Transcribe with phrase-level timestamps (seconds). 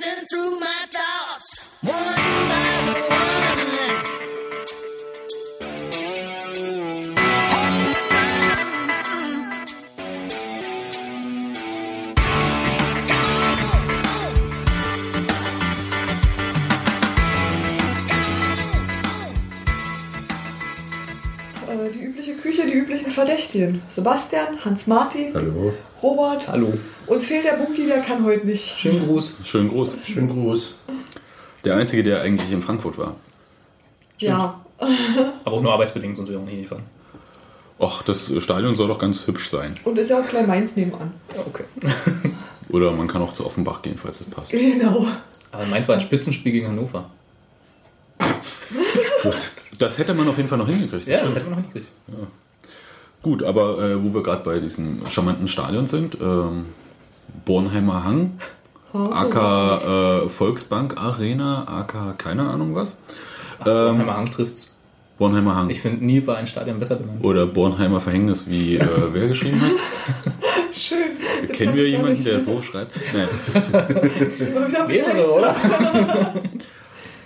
[0.00, 3.18] racing through my thoughts, one by one.
[21.68, 23.82] Äh, Die übliche Küche, die üblichen Verdächtigen.
[23.88, 25.74] Sebastian, Hans-Martin, Hallo.
[26.02, 26.48] Robert.
[26.48, 26.72] Hallo.
[27.08, 28.78] Uns fehlt der Bunky, der kann heute nicht.
[28.78, 29.38] Schönen Gruß.
[29.44, 29.96] Schönen Gruß.
[30.04, 30.74] Schönen Gruß.
[31.64, 33.16] Der Einzige, der eigentlich in Frankfurt war.
[34.18, 34.60] Ja,
[35.44, 36.84] Aber auch nur arbeitsbedingt, sonst wäre auch nicht hinfahren.
[37.80, 39.76] Ach, das Stadion soll doch ganz hübsch sein.
[39.84, 41.12] und ist ja auch Klein Mainz nebenan.
[41.34, 41.64] Ja, okay.
[42.70, 44.50] Oder man kann auch zu Offenbach gehen, falls es passt.
[44.50, 45.06] Genau.
[45.52, 47.08] Aber Mainz war ein Spitzenspiel gegen Hannover.
[49.22, 49.52] Gut.
[49.78, 51.06] Das hätte man auf jeden Fall noch hingekriegt.
[51.06, 51.90] Ja, das hätten wir noch nicht gekriegt.
[53.22, 56.66] Gut, aber äh, wo wir gerade bei diesem charmanten Stadion sind, ähm,
[57.44, 58.32] Bornheimer Hang,
[58.92, 63.02] AK äh, Volksbank Arena, AK keine Ahnung was.
[63.66, 64.74] Ähm, Einmal Hang trifft's.
[65.18, 65.68] Bornheimer Hang.
[65.70, 67.24] Ich finde, nie war ein Stadion besser benannt.
[67.24, 70.32] Oder Bornheimer Verhängnis, wie äh, wer geschrieben hat.
[70.72, 70.98] Schön.
[71.52, 72.92] Kennen wir jemanden, der so- schreibt?
[73.12, 73.28] Wäre,
[74.86, 75.28] begeistert.
[75.28, 75.54] oder?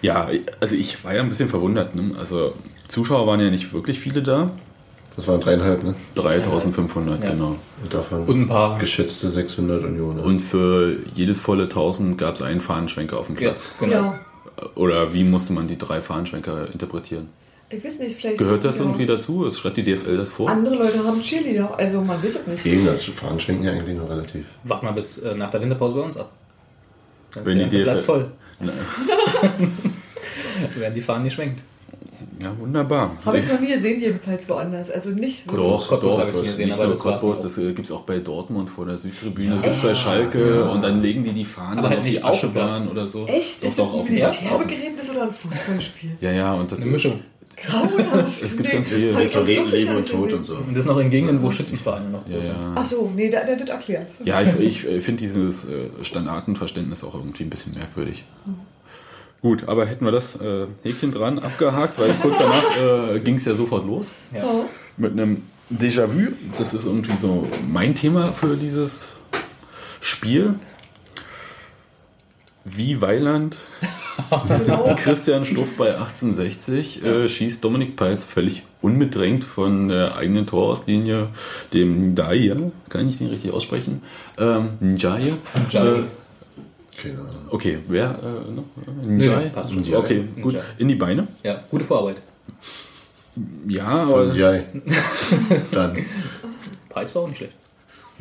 [0.00, 0.28] Ja,
[0.60, 1.94] also ich war ja ein bisschen verwundert.
[1.94, 2.12] Ne?
[2.18, 2.54] Also
[2.88, 4.50] Zuschauer waren ja nicht wirklich viele da.
[5.16, 5.94] Das waren dreieinhalb, ne?
[6.14, 7.30] 3500, Ja.
[7.32, 7.56] genau.
[7.82, 8.78] Und davon Und ein paar.
[8.78, 10.20] geschätzte 600 Unionen.
[10.20, 13.72] Und für jedes volle 1000 gab es einen Fahnenschwenker auf dem Ja, Platz.
[13.78, 13.94] genau.
[13.94, 14.14] Ja,
[14.74, 17.28] Oder wie musste man die drei Fahnenschwenker interpretieren?
[17.68, 18.36] ich weiß nicht, vielleicht.
[18.38, 19.46] Gehört das irgendwie dazu?
[19.46, 20.48] Es schreibt die DFL das vor?
[20.50, 22.62] Andere Leute haben Cheerleader, also man weiß es nicht.
[22.64, 24.44] Gegen das Fahren schwenken ja eigentlich noch relativ.
[24.64, 26.30] Wart mal bis äh, nach der Winterpause bei uns ab.
[27.34, 28.30] Dann Wenn ist die der ganze Platz voll.
[28.60, 28.72] Dann
[30.80, 31.62] werden die Fahnen geschwenkt.
[32.42, 33.16] Ja, wunderbar.
[33.24, 34.90] Habe ich noch nie gesehen, jedenfalls woanders.
[34.90, 35.56] Also nicht so.
[35.56, 37.42] Doch, Cottbus doch, habe ich gesehen, nicht aber nur Cottbus, auch.
[37.42, 40.82] das äh, gibt es auch bei Dortmund vor der Südtribüne, gibt es bei Schalke und
[40.82, 42.24] dann legen die die Fahnen Aber halt auf nicht die.
[42.24, 43.26] Aschebahn oder so.
[43.26, 43.62] Echt?
[43.62, 44.40] Doch, ist doch, das ein auf dem Platz.
[44.40, 46.10] Militärbegräbnis oder ein Fußballspiel?
[46.20, 47.20] Ja, ja, und das Eine Mischung.
[47.54, 48.42] Grauenhaft.
[48.42, 49.28] Es gibt Nee, ganz viele.
[49.28, 50.36] So das wirklich Leben noch und Tod gesehen.
[50.38, 50.54] und so.
[50.56, 52.72] Und das noch in Gegenden, wo Schützenvereine noch Ja, ja.
[52.74, 54.08] Ach so, nee, der, der das erklärt.
[54.24, 58.24] Ja, ich, ich äh, finde dieses äh, Standartenverständnis auch irgendwie ein bisschen merkwürdig.
[59.42, 63.44] Gut, aber hätten wir das äh, Häkchen dran abgehakt, weil kurz danach äh, ging es
[63.44, 64.44] ja sofort los Ja.
[64.44, 64.64] Oh.
[64.96, 66.32] mit einem Déjà-vu.
[66.58, 69.16] Das ist irgendwie so mein Thema für dieses
[70.00, 70.54] Spiel.
[72.64, 73.56] Wie Weiland.
[74.96, 81.28] Christian Stuff bei 1860 äh, schießt Dominik Peis völlig unbedrängt von der eigenen Torauslinie
[81.72, 82.56] dem Ndaya,
[82.88, 84.02] kann ich den richtig aussprechen?
[84.38, 85.38] Ähm, Njaya.
[85.68, 85.96] Njaya.
[85.96, 86.02] Äh,
[86.96, 87.48] Keine Ahnung.
[87.50, 88.64] okay, wer äh, noch?
[89.04, 89.40] Njaya?
[89.40, 89.82] nee, passt schon.
[89.82, 89.98] Njaya.
[89.98, 90.54] Okay, gut.
[90.54, 90.64] Njaya.
[90.78, 91.26] In die Beine.
[91.42, 92.16] Ja, gute Vorarbeit.
[93.66, 94.64] Ja, aber Von Jai.
[95.72, 96.04] Dann.
[96.90, 97.54] Preis war auch nicht schlecht.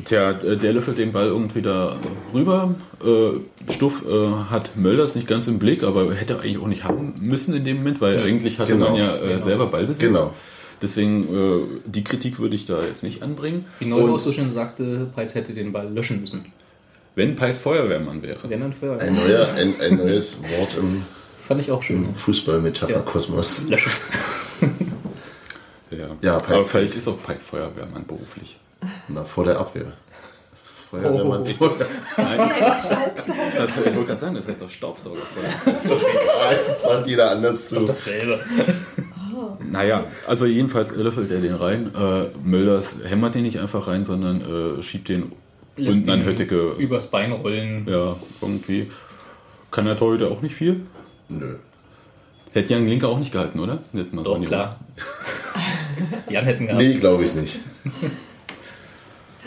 [0.04, 1.96] Tja, äh, der löffelt den Ball irgendwie da
[2.32, 2.74] rüber.
[3.04, 7.14] Äh, Stuff äh, hat Mölders nicht ganz im Blick, aber hätte eigentlich auch nicht haben
[7.20, 9.42] müssen in dem Moment, weil eigentlich hatte genau, man ja genau.
[9.42, 10.02] selber Ballbesitz.
[10.02, 10.32] Genau.
[10.80, 11.28] Deswegen,
[11.86, 13.66] die Kritik würde ich da jetzt nicht anbringen.
[13.78, 16.46] Wie Neuhaus Und so schön sagte, Peitz hätte den Ball löschen müssen.
[17.14, 18.38] Wenn Peis Feuerwehrmann wäre.
[18.48, 21.02] Wenn dann für Ein, neuer, ein, ein neues Wort im,
[21.46, 22.04] Fand ich auch schön.
[22.04, 23.68] im Fußballmetapherkosmos.
[23.68, 23.92] Löschen.
[25.90, 26.52] Ja, Ja, Peis.
[26.54, 28.58] aber vielleicht ist auch Peis Feuerwehrmann beruflich.
[29.08, 29.92] Na, vor der Abwehr.
[30.90, 31.52] Feuerwehrmann Oh.
[31.52, 31.86] vor der
[32.16, 32.50] Nein,
[33.58, 35.52] das, ich wollte gerade sagen, das heißt auch Staubsaugerfeuer.
[35.74, 36.58] Ist doch egal.
[36.66, 37.80] Das sagt jeder anders zu.
[37.84, 38.40] Dasselbe.
[39.70, 41.94] Naja, also jedenfalls löffelt er den rein.
[41.94, 45.32] Äh, Mölders hämmert den nicht einfach rein, sondern äh, schiebt den
[45.76, 46.72] Lässt unten an ihn Hötteke.
[46.78, 47.86] Übers Bein rollen.
[47.88, 48.90] Ja, irgendwie.
[49.70, 50.82] Kann der Torhüter auch nicht viel?
[51.28, 51.56] Nö.
[52.52, 53.78] Hätte Jan Linke auch nicht gehalten, oder?
[53.92, 54.78] Jetzt mal so Doch, die klar.
[56.28, 56.82] Jan hätten gehabt.
[56.82, 57.60] Nee, glaube ich nicht.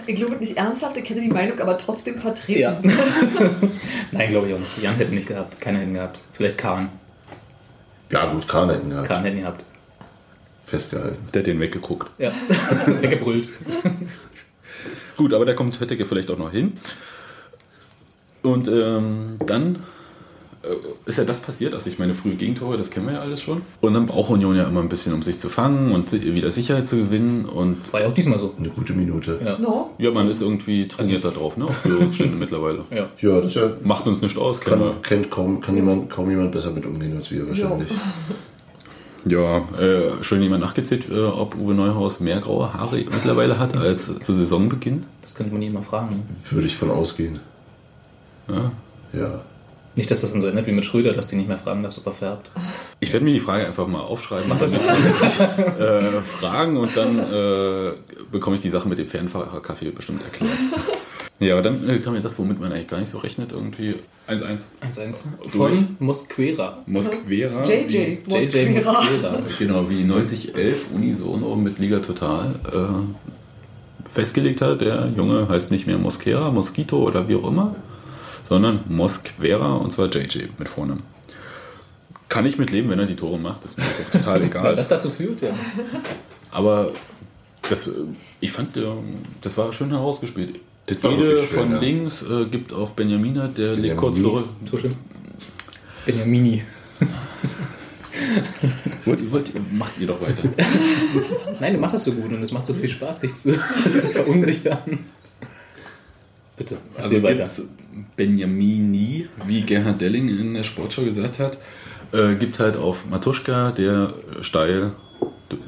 [0.07, 2.59] Ich glaube nicht ernsthaft, ich kenne die Meinung, aber trotzdem vertreten.
[2.59, 2.79] Ja.
[4.11, 4.81] Nein, glaube ich auch nicht.
[4.81, 5.59] Jan hätten nicht gehabt.
[5.59, 6.19] Keiner hätten gehabt.
[6.33, 6.89] Vielleicht Kahn.
[8.11, 9.07] Ja, gut, Kahn hätten gehabt.
[9.07, 9.65] Kahn hätten gehabt.
[10.63, 11.17] Festgehalten.
[11.33, 12.09] Der hat den weggeguckt.
[12.19, 12.31] Ja.
[13.01, 13.49] Weggebrüllt.
[15.17, 16.73] Gut, aber da kommt Hötteke vielleicht auch noch hin.
[18.43, 19.77] Und ähm, dann
[20.63, 20.67] äh,
[21.09, 23.61] ist ja das passiert, also ich meine frühe Gegentore, das kennen wir ja alles schon.
[23.81, 26.51] Und dann braucht Union ja immer ein bisschen, um sich zu fangen und si- wieder
[26.51, 27.45] Sicherheit zu gewinnen.
[27.45, 28.53] Und War ja auch diesmal so.
[28.59, 29.39] Eine gute Minute.
[29.43, 29.57] Ja.
[29.57, 29.91] No?
[29.97, 31.65] ja, man ist irgendwie trainiert da drauf, ne?
[31.65, 32.83] Auf Führungsstände mittlerweile.
[32.91, 33.07] Ja.
[33.19, 34.65] Ja, das ja, Macht uns nicht aus, wir.
[34.65, 37.89] kann, kennt kaum, kann jemand, kaum jemand besser mit umgehen als wir wahrscheinlich.
[39.25, 44.11] Ja, äh, schon jemand nachgezählt, äh, ob Uwe Neuhaus mehr graue Haare mittlerweile hat als
[44.21, 45.05] zu Saisonbeginn.
[45.21, 46.23] Das könnte man ihn mal fragen.
[46.51, 47.39] Würde ich von ausgehen.
[48.47, 48.71] Ja.
[49.13, 49.41] Ja.
[49.95, 51.97] Nicht, dass das dann so endet wie mit Schröder, dass die nicht mehr fragen darfst,
[51.99, 52.51] ob er färbt.
[52.99, 54.47] Ich werde mir die Frage einfach mal aufschreiben.
[54.49, 54.79] Mach das mal.
[55.79, 57.93] äh, fragen und dann äh,
[58.31, 60.51] bekomme ich die Sache mit dem Fernfahrerkaffee bestimmt erklärt.
[61.39, 63.95] Ja, aber dann äh, kam ja das, womit man eigentlich gar nicht so rechnet, irgendwie
[64.27, 64.67] 1-1.
[64.81, 65.51] 1-1 Durch.
[65.51, 66.77] von Mosquera.
[66.85, 67.63] Moskvera.
[67.65, 68.19] JJ.
[68.27, 68.91] JJ Mosquera.
[68.93, 69.41] Mosquera.
[69.59, 74.79] Genau, wie 9011 unisono mit Liga Total äh, festgelegt hat.
[74.81, 77.75] Der Junge heißt nicht mehr Mosquera, Mosquito oder wie auch immer,
[78.43, 81.03] sondern Mosquera und zwar JJ mit Vornamen.
[82.29, 84.43] Kann ich mit leben, wenn er die Tore macht, ist mir jetzt auch total Weil
[84.47, 84.75] egal.
[84.75, 85.49] das dazu führt, ja.
[86.51, 86.91] Aber
[87.69, 87.91] das, äh,
[88.39, 88.83] ich fand, äh,
[89.41, 90.59] das war schön herausgespielt.
[90.87, 91.79] Das war Jede von ja.
[91.79, 94.45] links äh, gibt auf Benjamina, der legt kurz Benjamini.
[94.45, 94.69] zurück.
[94.69, 94.91] Tuschel.
[96.05, 96.61] Benjamini.
[99.05, 100.43] Wollt, ihr- wollt, macht ihr doch weiter.
[101.59, 103.53] Nein, du machst das so gut und es macht so viel Spaß, dich zu
[104.13, 104.99] verunsichern.
[106.57, 107.49] Bitte, Also weiter.
[108.15, 111.57] Benjamini, wie Gerhard Delling in der Sportschau gesagt hat,
[112.13, 114.93] äh, gibt halt auf Matuschka, der steil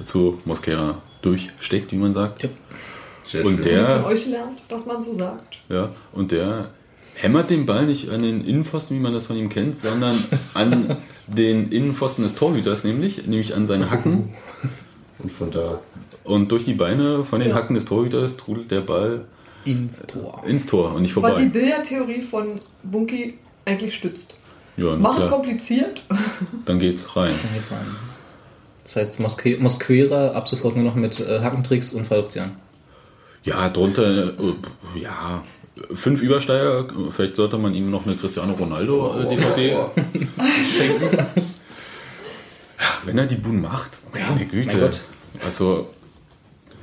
[0.06, 2.44] zu Mosquera durchsteckt, wie man sagt.
[2.44, 2.50] Ja.
[3.27, 3.75] Sehr Und schön.
[3.75, 5.57] der- Von euch lernt, dass man so sagt.
[5.69, 6.69] Ja, und der
[7.15, 10.15] hämmert den Ball nicht an den Innenpfosten, wie man das von ihm kennt, sondern
[10.53, 10.95] an
[11.27, 14.29] den Innenpfosten des Torhüters, nämlich, nämlich an seine Hacken.
[15.19, 15.79] Und von da.
[16.24, 17.56] Und durch die Beine von den Ja.
[17.56, 19.25] Hacken des Torhüters trudelt der Ball
[19.65, 20.44] Ins Tor.
[20.45, 21.50] ins Tor und nicht Was die vorbei.
[21.59, 24.35] Bildertheorie von Bunky eigentlich stützt.
[24.77, 26.03] Ja, Macht kompliziert.
[26.65, 27.31] Dann geht's rein.
[27.41, 27.85] Dann geht's rein.
[28.83, 32.51] Das heißt, Mosque Mosquera ab sofort nur noch mit äh, Hackentricks und Falloptionen.
[33.47, 35.44] Ja, drunter, äh, ja,
[35.94, 36.88] fünf Übersteiger.
[37.15, 39.77] Vielleicht sollte man ihm noch eine Cristiano Ronaldo äh, DVD
[40.77, 41.25] schenken.
[42.77, 44.77] Ach, wenn er die Buden macht, meine mein Güte.
[44.79, 45.01] Gott.
[45.45, 45.88] Also,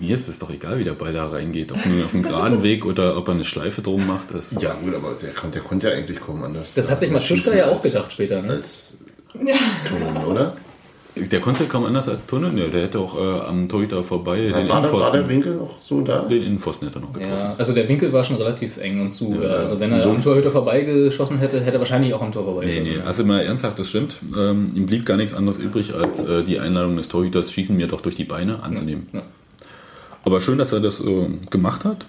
[0.01, 1.71] mir ist es doch egal, wie der Ball da reingeht.
[1.73, 4.33] Ob nur auf dem geraden Weg oder ob er eine Schleife drum macht.
[4.35, 6.75] Das, Ja, gut, aber der, der konnte ja eigentlich kaum anders.
[6.75, 8.43] Das hat sich als Matuschka schießen ja auch gedacht später.
[8.43, 8.55] Ne?
[8.55, 8.99] Als
[9.35, 9.57] Ja.
[9.87, 10.57] Tunnel, oder?
[11.17, 12.53] Der konnte kaum anders als Tunnel.
[12.53, 15.29] Ne, der hätte auch äh, am Torhüter vorbei den war, da, war der Innenpfosten.
[15.29, 16.23] Winkel noch so da?
[16.23, 17.37] Den Innenpfosten hätte er noch getroffen.
[17.39, 19.33] Ja, also der Winkel war schon relativ eng und zu.
[19.41, 22.43] Ja, also wenn er so- am Torhüter vorbeigeschossen hätte, hätte er wahrscheinlich auch am Tor
[22.45, 22.67] vorbei.
[22.67, 24.17] Nee, nee, also mal ernsthaft, das stimmt.
[24.37, 27.87] Ähm, ihm blieb gar nichts anderes übrig, als äh, die Einladung des Torhüters, schießen mir
[27.87, 29.07] doch durch die Beine anzunehmen.
[29.13, 29.23] Ja.
[30.25, 32.07] Aber schön, dass er das äh, gemacht hat.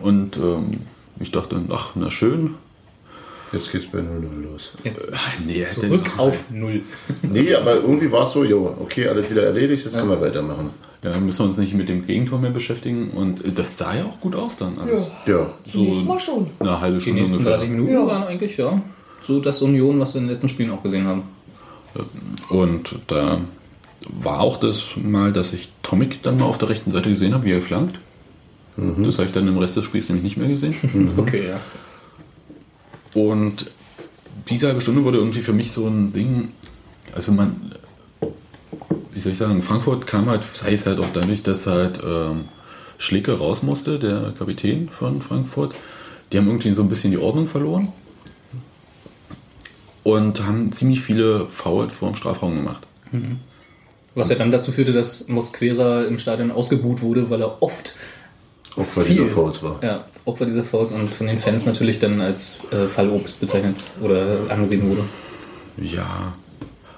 [0.00, 0.80] Und ähm,
[1.18, 2.54] ich dachte, ach, na schön.
[3.52, 4.72] Jetzt geht's bei 0-0 los.
[4.84, 5.10] Jetzt
[5.46, 6.82] Nee, zurück auf Null.
[7.22, 10.70] Nee, aber irgendwie war es so, jo, okay, alles wieder erledigt, jetzt können wir weitermachen.
[11.02, 13.10] Ja, müssen wir uns nicht mit dem Gegentor mehr beschäftigen.
[13.10, 14.78] Und äh, das sah ja auch gut aus dann.
[14.78, 15.02] alles.
[15.26, 15.34] Ja.
[15.34, 16.48] Ja, Zunächst mal schon.
[16.58, 17.56] Eine halbe Die Stunde nächsten ungefähr.
[17.58, 18.06] 30 Minuten Ja.
[18.06, 18.82] waren eigentlich, ja,
[19.22, 21.22] so das Union, was wir in den letzten Spielen auch gesehen haben.
[22.48, 23.40] Und da
[24.20, 27.44] war auch das mal, dass ich Tomic dann mal auf der rechten Seite gesehen habe,
[27.44, 27.98] wie er flankt.
[28.76, 30.74] Das habe ich dann im Rest des Spiels nämlich nicht mehr gesehen.
[31.16, 31.60] Okay, ja.
[33.14, 33.70] Und
[34.48, 36.52] diese halbe Stunde wurde irgendwie für mich so ein Ding,
[37.14, 37.72] also man,
[39.12, 42.44] wie soll ich sagen, Frankfurt kam halt, sei es halt auch dadurch, dass halt ähm,
[42.98, 45.74] Schlicke raus musste, der Kapitän von Frankfurt.
[46.32, 47.92] Die haben irgendwie so ein bisschen die Ordnung verloren
[50.02, 52.86] und haben ziemlich viele Fouls vor dem Strafraum gemacht.
[54.14, 57.94] Was ja dann dazu führte, dass Mosquera im Stadion ausgebuht wurde, weil er oft
[58.76, 59.16] auch weil Viel.
[59.16, 59.82] dieser Fouls war.
[59.82, 64.38] ja, Opfer dieser Fouls und von den Fans natürlich dann als äh, Fallobst bezeichnet oder
[64.48, 65.02] angesehen wurde.
[65.80, 66.34] Ja,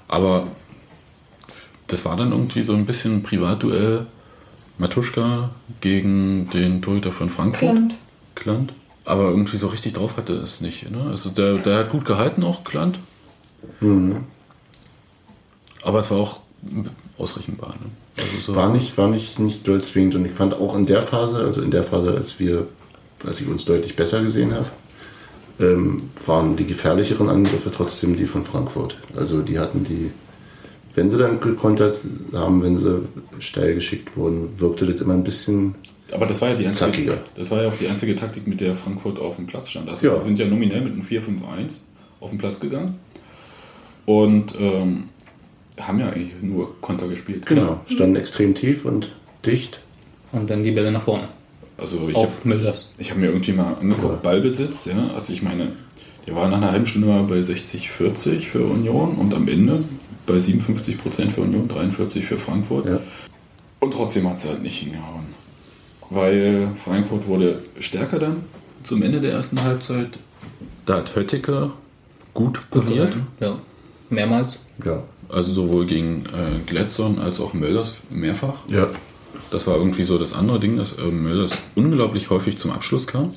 [0.07, 0.47] aber
[1.87, 4.05] das war dann irgendwie so ein bisschen Privatduell
[4.77, 5.51] Matuschka
[5.81, 7.69] gegen den Torhüter von Frankfurt.
[7.69, 7.95] Klant.
[8.35, 8.73] Klant.
[9.05, 10.89] Aber irgendwie so richtig drauf hatte es nicht.
[10.89, 11.07] Ne?
[11.09, 12.99] Also der, der hat gut gehalten, auch Klant.
[15.83, 16.39] Aber es war auch
[17.17, 17.75] ausrechenbar.
[17.79, 17.89] Ne?
[18.17, 21.01] Also so, War nicht, war nicht, nicht doll zwingend und ich fand auch in der
[21.01, 22.67] Phase, also in der Phase, als wir,
[23.25, 24.69] als ich uns deutlich besser gesehen habe,
[25.59, 28.97] ähm, waren die gefährlicheren Angriffe trotzdem die von Frankfurt.
[29.15, 30.11] Also die hatten die,
[30.95, 32.01] wenn sie dann gekontert
[32.33, 33.03] haben, wenn sie
[33.39, 35.75] steil geschickt wurden, wirkte das immer ein bisschen
[36.13, 37.17] aber das war ja die einzige, Zackiger.
[37.35, 39.89] das war ja auch die einzige Taktik, mit der Frankfurt auf dem Platz stand.
[39.89, 40.17] Also Ja.
[40.17, 41.83] die sind ja nominell mit einem 4-5-1
[42.19, 42.95] auf den Platz gegangen.
[44.05, 45.05] Und ähm,
[45.79, 47.45] haben ja eigentlich nur Konter gespielt.
[47.45, 49.11] Genau, standen extrem tief und
[49.45, 49.79] dicht.
[50.31, 51.27] Und dann die Bälle nach vorne.
[51.81, 52.91] Also ich habe Auf Müllers.
[52.99, 54.19] ich hab mir irgendwie mal angeguckt, Ja.
[54.21, 55.09] Ballbesitz, ja.
[55.15, 55.71] Also ich meine,
[56.27, 59.83] der war nach einer halben Stunde mal bei 60-40 für Union und am Ende
[60.27, 62.85] bei 57% für Union, 43% für Frankfurt.
[62.85, 62.99] Ja.
[63.79, 65.25] Und trotzdem hat es halt nicht hingehauen.
[66.11, 68.37] Weil Frankfurt wurde stärker dann
[68.83, 70.19] zum Ende der ersten Halbzeit.
[70.85, 71.71] Da hat Höttike
[72.33, 73.15] gut pariert.
[73.39, 73.57] Ja.
[74.09, 74.59] Mehrmals.
[74.85, 78.55] Ja, Also sowohl gegen äh, Gladson als auch Mölders mehrfach.
[78.69, 78.87] ja.
[79.51, 83.29] Das war irgendwie so das andere Ding, dass äh, Mölders unglaublich häufig zum Abschluss kam.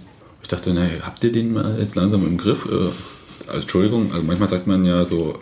[0.42, 2.66] Ich dachte, naja, habt ihr den mal jetzt langsam im Griff?
[2.66, 2.88] Äh,
[3.49, 5.38] also, Entschuldigung, also manchmal sagt man ja so,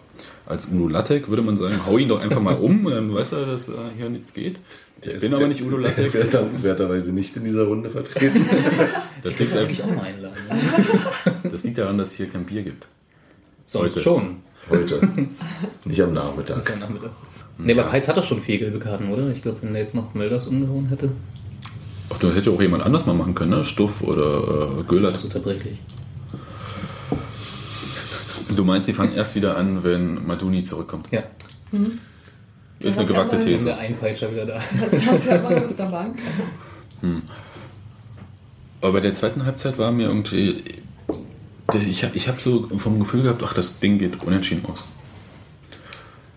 [0.46, 3.46] als Udo Lattek würde man sagen, hau ihn doch einfach mal um, dann weiß er,
[3.46, 4.58] dass äh, hier nichts geht.
[4.96, 6.32] Ich Der bin ist- aber der- nicht Udo Der ist ja Lattek.
[6.32, 8.44] dankenswerterweise nicht in dieser Runde vertreten.
[9.22, 10.34] Das liegt, eigentlich auch mal einladen.
[11.52, 12.88] Das liegt daran, dass es hier kein Bier gibt.
[13.66, 14.00] Sonst Heute.
[14.00, 14.36] schon.
[14.68, 15.00] Heute.
[15.84, 16.64] Nicht am Nachmittag.
[16.64, 17.10] Kein Nachmittag.
[17.58, 19.28] Nee, aber Peitz hat doch schon vier gelbe Karten, oder?
[19.30, 21.12] Ich glaube, wenn der jetzt noch Mölders umgehauen hätte,
[22.10, 23.64] Ach, du hätte auch jemand anders mal machen können, ne?
[23.64, 25.16] Stuff oder äh, Göhler.
[25.16, 25.78] so zerbrechlich.
[28.54, 31.08] Du meinst, die fangen erst wieder an, wenn Maduni zurückkommt.
[31.10, 31.22] Ja,
[32.80, 33.64] Ist eine Das gewagte ist ja ist These.
[33.66, 34.54] der Einpeitscher wieder da.
[34.80, 36.18] Das hast du ja mal auf der Bank.
[38.82, 40.62] Aber bei der zweiten Halbzeit war mir irgendwie.
[41.88, 44.84] Ich habe ich hab so vom Gefühl gehabt, ach, das Ding geht unentschieden aus.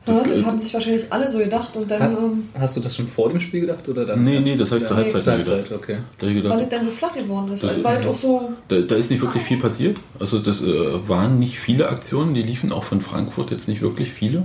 [0.06, 2.82] Das- Das, das haben sich wahrscheinlich alle so gedacht und dann, Ha- ähm, Hast du
[2.82, 3.88] das schon vor dem Spiel gedacht?
[3.90, 5.50] Oder dann Nee, nee, das habe ich zur Ja, Halbzeit zur gedacht.
[5.56, 5.98] Halbzeit, okay.
[6.20, 7.64] Da, ich weil gedacht es dann so flach geworden ist.
[7.64, 9.98] Das ist- war halt auch so, da, da ist nicht wirklich viel passiert.
[10.20, 14.12] Also das äh, waren nicht viele Aktionen, die liefen auch von Frankfurt jetzt nicht wirklich
[14.12, 14.44] viele.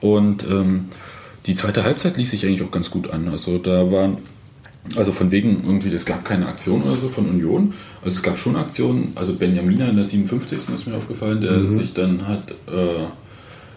[0.00, 0.84] Und ähm,
[1.46, 3.28] die zweite Halbzeit ließ sich eigentlich auch ganz gut an.
[3.28, 4.18] Also da waren,
[4.96, 7.74] also von wegen irgendwie, es gab keine Aktion oder so von Union.
[8.04, 9.12] Also es gab schon Aktionen.
[9.14, 10.58] Also Benjamina in der 57.
[10.74, 13.06] ist mir aufgefallen, der sich dann hat äh,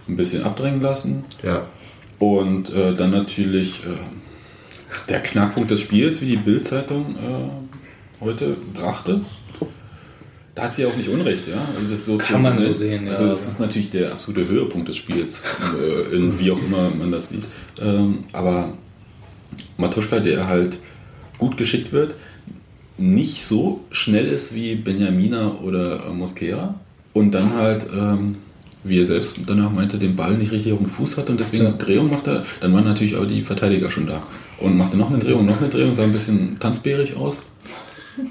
[0.08, 1.24] ein bisschen abdrängen lassen.
[1.44, 1.68] Ja.
[2.20, 3.98] Und äh, dann natürlich äh,
[5.10, 9.22] der Knackpunkt des Spiels, wie die Bild-Zeitung äh, heute brachte.
[10.56, 11.62] Da hat sie auch nicht Unrecht, ja.
[11.76, 13.12] Also das ist so Kann man so sehen, ja.
[13.12, 15.42] Also das ist natürlich der absolute Höhepunkt des Spiels,
[15.80, 17.44] äh, in, wie auch immer man das sieht.
[17.80, 18.74] Ähm, aber
[19.78, 20.80] Matuschka, der halt
[21.38, 22.16] gut geschickt wird,
[22.98, 26.80] nicht so schnell ist wie Benjamina oder äh, Mosquera
[27.14, 28.38] und dann halt, ähm,
[28.90, 31.64] wie er selbst danach meinte, den Ball nicht richtig auf dem Fuß hat und deswegen
[31.64, 31.70] Ja.
[31.70, 34.24] eine Drehung macht er, dann waren natürlich aber die Verteidiger schon da
[34.60, 37.44] und machte noch eine Drehung, noch eine Drehung, sah ein bisschen tanzbärig aus.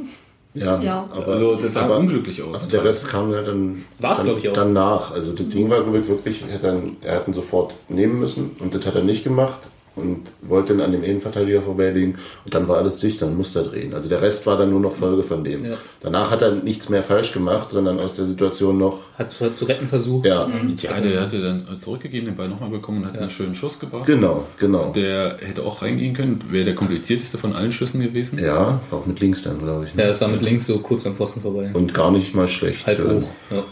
[0.54, 1.06] Ja, Ja.
[1.12, 2.60] aber, Also das sah aber, unglücklich aus.
[2.60, 4.54] Also der Rest kam ja dann, War's, dann, ich, auch.
[4.54, 5.10] dann nach.
[5.12, 8.18] Also das Ding war, glaube ich, wirklich, er hat, dann, er hat ihn sofort nehmen
[8.20, 9.58] müssen und das hat er nicht gemacht
[9.96, 13.64] und wollte dann an dem Innenverteidiger vorbeilegen und dann war alles dicht, dann musste er
[13.64, 13.94] drehen.
[13.94, 15.64] Also der Rest war dann nur noch Folge von dem.
[15.64, 15.72] Ja.
[16.00, 19.64] Danach hat er nichts mehr falsch gemacht, sondern aus der Situation noch, Hat zu zu
[19.64, 20.26] retten versucht.
[20.26, 23.78] ja, ja, der hatte dann zurückgegeben, den Ball nochmal bekommen und hat einen schönen Schuss
[23.78, 24.06] gebracht.
[24.06, 24.92] genau, genau.
[24.92, 28.38] Der hätte auch reingehen können, wäre der komplizierteste von allen Schüssen gewesen.
[28.38, 29.94] Ja, war auch mit links dann, glaube ich.
[29.94, 30.02] Ne?
[30.02, 31.70] Ja, das war mit links so kurz am Pfosten vorbei.
[31.72, 32.86] Und gar nicht mal schlecht.
[32.86, 33.28] Halb für- hoch.
[33.50, 33.62] Ja.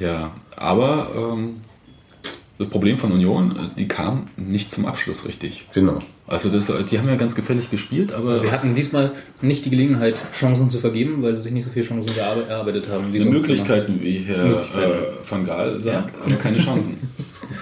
[0.00, 1.56] Ja, aber ähm,
[2.58, 5.66] das Problem von Union, äh, die kam nicht zum Abschluss richtig.
[5.72, 6.00] Genau.
[6.26, 9.70] Also das, äh, die haben ja ganz gefällig gespielt, aber Sie hatten diesmal nicht die
[9.70, 13.12] Gelegenheit, Chancen zu vergeben, weil sie sich nicht so viele Chancen erarbeitet haben.
[13.12, 14.92] Wie Möglichkeiten, wie Herr Möglichkeiten.
[14.92, 16.98] äh, Van Gaal sagt, aber keine Chancen.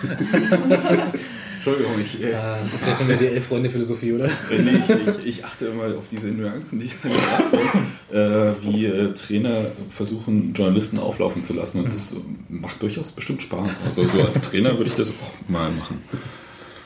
[1.66, 2.38] Entschuldigung, ich, äh, immer.
[2.38, 4.26] Ah, das ist schon wieder die Elf-Freunde-Philosophie, oder?
[4.26, 8.62] Äh, nee, ich, ich, ich achte immer auf diese Nuancen, die da gesagt werden, äh,
[8.62, 11.82] wie äh, Trainer versuchen, Journalisten auflaufen zu lassen.
[11.82, 12.16] Und das äh,
[12.48, 13.68] macht durchaus bestimmt Spaß.
[13.84, 16.04] Also so als Trainer würde ich das auch mal machen.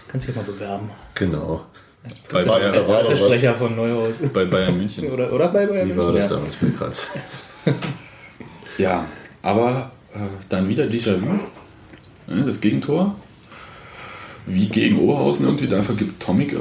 [0.09, 0.89] Kannst dich ja mal bewerben.
[1.15, 1.67] Genau.
[2.33, 2.87] Bei Da war Bayern, was.
[2.87, 4.15] Pressesprecher von Neuhaus.
[4.33, 5.11] bei Bayern München.
[5.11, 6.37] Oder, oder bei Bayern Wie war das ja.
[6.37, 7.07] damals bei Kranz?
[8.79, 9.05] Ja,
[9.43, 11.39] aber äh, dann wieder Déjà-vu.
[12.29, 13.15] Ja, das Gegentor.
[14.55, 16.57] Wie gegen Oberhausen irgendwie, da vergibt Tomic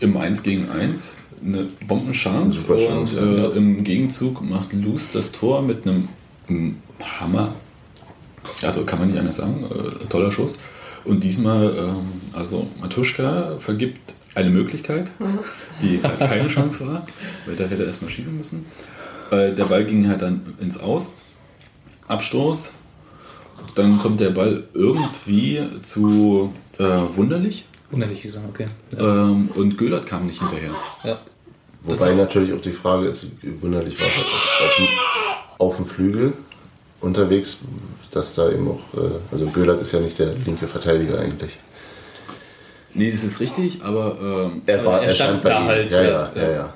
[0.00, 2.60] im 1 gegen 1 eine Bombenchance.
[2.60, 3.48] Super Chance, und äh, ja.
[3.50, 6.08] im Gegenzug macht Luz das Tor mit einem,
[6.48, 7.54] einem Hammer.
[8.62, 10.56] Also kann man nicht anders sagen, äh, toller Schuss.
[11.04, 15.10] Und diesmal, ähm, also Matuschka vergibt eine Möglichkeit,
[15.80, 17.06] die halt keine Chance war,
[17.46, 18.66] weil da hätte er erstmal schießen müssen.
[19.30, 21.08] Äh, der Ball ging halt dann ins Aus.
[22.08, 22.70] Abstoß.
[23.76, 26.82] Dann kommt der Ball irgendwie zu äh,
[27.14, 27.66] Wunderlich.
[27.90, 28.66] Wunderlich, wie sagen, okay.
[28.96, 29.22] Ja.
[29.28, 30.72] Ähm, und Göllert kam nicht hinterher.
[31.04, 31.18] ja.
[31.84, 33.26] Wobei natürlich auch die Frage ist,
[33.60, 34.86] wunderlich war halt auf, auf, dem,
[35.58, 36.32] auf dem Flügel
[37.00, 37.60] unterwegs,
[38.10, 41.58] dass da eben auch, äh, also Göhlert ist ja nicht der linke Verteidiger eigentlich.
[42.92, 45.66] Nee, das ist richtig, aber ähm, Er, war, er er stand stand bei da ihm.
[45.66, 46.32] halt, ja, ja.
[46.34, 46.74] ja, ja, ja.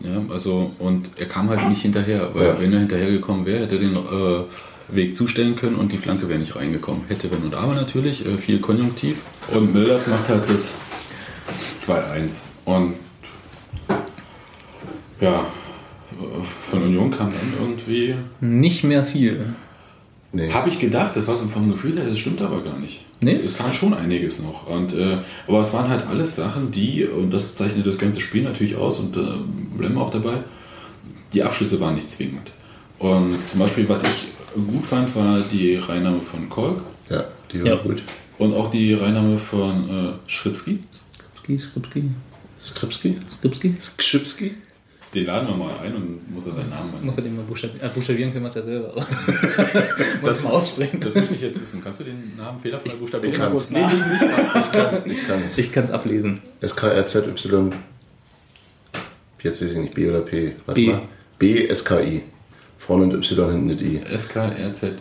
[0.00, 2.60] ja, also und er kam halt nicht hinterher, weil Ja.
[2.60, 4.44] wenn er hinterhergekommen wäre, hätte er den äh,
[4.88, 7.02] Weg zustellen können und die Flanke wäre nicht reingekommen.
[7.08, 9.22] Hätte, wenn und aber natürlich, äh, viel Konjunktiv.
[9.52, 10.72] Und Mölders macht halt das
[11.80, 12.44] 2-1.
[12.64, 12.94] Und
[15.20, 15.46] ja,
[16.70, 19.54] von Union kam dann irgendwie Nicht mehr viel.
[20.32, 20.52] Nee.
[20.52, 23.00] Habe ich gedacht, das war so vom Gefühl her, das stimmt aber gar nicht.
[23.20, 23.38] Nee?
[23.42, 24.66] Es kam schon einiges noch.
[24.66, 28.42] Und, äh, aber es waren halt alles Sachen, die, und das zeichnet das ganze Spiel
[28.42, 29.20] natürlich aus und äh,
[29.76, 30.40] bleiben wir auch dabei,
[31.32, 32.52] die Abschlüsse waren nicht zwingend.
[32.98, 34.26] Und zum Beispiel, was ich
[34.60, 37.76] gut fand, war die Reinnahme von Kolk Ja, die war Ja.
[37.76, 38.02] gut.
[38.38, 40.80] und auch die Reinnahme von äh, Schripski.
[40.92, 42.10] Skripski, Skripski,
[42.60, 43.16] Skripski?
[43.30, 43.74] Skripski.
[43.80, 44.54] Skschipski?
[45.14, 47.06] Den laden wir mal ein und muss er seinen Namen nennen.
[47.06, 48.92] Muss er den mal buchstabieren, äh, buchstabieren können wir es ja selber.
[50.22, 51.00] Muss mal aussprechen.
[51.00, 51.80] Das möchte ich jetzt wissen.
[51.82, 53.32] Kannst du den Namen fehlerfrei buchstabieren?
[53.32, 53.70] Ich kann's.
[53.70, 53.86] Nee.
[53.86, 55.58] Ich kann's, ich kann's.
[55.58, 56.42] Ich kann es ablesen.
[56.62, 57.70] SKRZY,
[59.42, 60.56] jetzt weiß ich nicht, B oder P.
[60.66, 60.86] Warte B.
[60.90, 61.02] mal.
[61.38, 62.22] B, SKI.
[62.86, 64.00] Vorne ein Y, hinten ein I.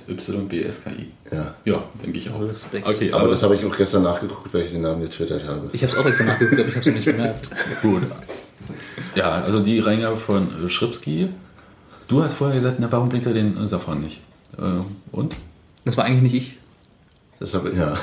[0.05, 1.07] S-K-R-Z-Y-B-S-K-I.
[1.35, 1.53] Ja.
[1.65, 2.41] Ja, denke ich auch.
[2.41, 2.87] Respekt.
[2.87, 5.69] Okay, Aber das habe ich auch gestern nachgeguckt, weil ich den Namen getwittert habe.
[5.73, 7.49] Ich habe es auch extra nachgeguckt, aber ich habe es nicht gemerkt.
[7.81, 8.03] gut.
[9.15, 11.29] Ja, also die Reingabe von äh, Schripski.
[12.07, 14.21] Du hast vorher gesagt, na, warum bringt er den Safran nicht?
[14.57, 14.61] Äh,
[15.11, 15.35] und?
[15.85, 16.57] Das war eigentlich nicht ich.
[17.39, 17.93] Das habe, ja.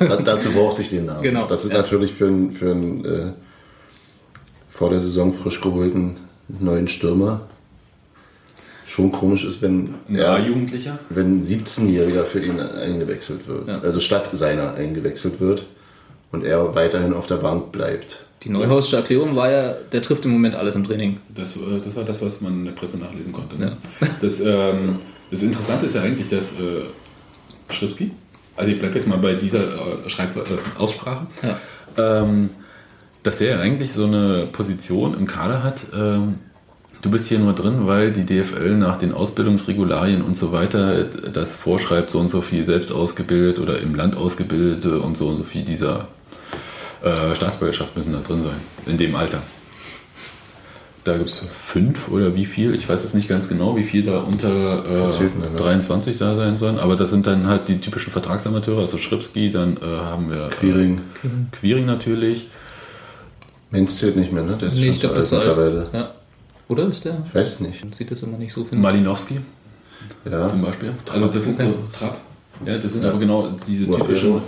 [0.06, 1.22] Da- Dazu brauchte ich den Namen.
[1.22, 1.78] Genau, Das ist ja.
[1.78, 3.32] natürlich für einen, für einen äh,
[4.68, 6.16] vor der Saison frisch geholten
[6.48, 7.42] neuen Stürmer
[8.88, 10.98] schon komisch ist, wenn Ja, er, Jugendlicher.
[11.10, 13.68] wenn ein 17-Jähriger für ihn eingewechselt wird.
[13.68, 13.80] Ja.
[13.80, 15.64] Also statt seiner eingewechselt wird
[16.32, 18.24] und er weiterhin auf der Bank bleibt.
[18.44, 21.18] Die Neuhausche Erklärung war ja, der trifft im Moment alles im Training.
[21.34, 23.58] Das, äh, das war das, was man in der Presse nachlesen konnte.
[23.58, 23.76] Ne?
[24.22, 24.96] Das, ähm,
[25.30, 26.84] das Interessante ist ja eigentlich, dass äh,
[27.70, 28.10] Schripski,
[28.56, 29.60] also ich bleibe jetzt mal bei dieser
[30.04, 30.40] äh, Schreib äh,
[30.80, 32.22] Aussprache, Ja.
[32.22, 32.48] ähm,
[33.22, 35.86] dass der ja eigentlich so eine Position im Kader hat.
[35.94, 36.36] Ähm,
[37.02, 41.54] du bist hier nur drin, weil die DFL nach den Ausbildungsregularien und so weiter das
[41.54, 45.44] vorschreibt, so und so viel selbst ausgebildet oder im Land ausgebildete und so und so
[45.44, 46.08] viel dieser
[47.02, 49.40] äh, Staatsbürgerschaft müssen da drin sein, in dem Alter.
[51.04, 54.02] Da gibt es fünf oder wie viel, ich weiß es nicht ganz genau, wie viel
[54.02, 55.58] da unter äh, Zählten dann, ne?
[55.58, 59.76] 23 da sein sollen, aber das sind dann halt die typischen Vertragsamateure, also Schripski, dann
[59.78, 60.98] äh, haben wir Quiring.
[61.24, 62.48] Äh, Quiring natürlich,
[63.70, 64.56] Menz zählt nicht mehr, ne?
[64.60, 65.46] Der ist Nee, schon ich so alt.
[65.46, 65.86] mittlerweile.
[65.94, 66.10] Ja.
[66.68, 67.22] Oder ist der?
[67.26, 67.94] Ich weiß es nicht.
[67.96, 69.40] Sieht das immer nicht so, finde Malinowski
[70.24, 70.46] Ja.
[70.46, 70.92] zum Beispiel.
[71.12, 72.18] Also das sind so Trapp.
[72.66, 73.10] Ja, das sind Ja.
[73.10, 74.08] aber genau diese Uraffäre.
[74.08, 74.42] typischen.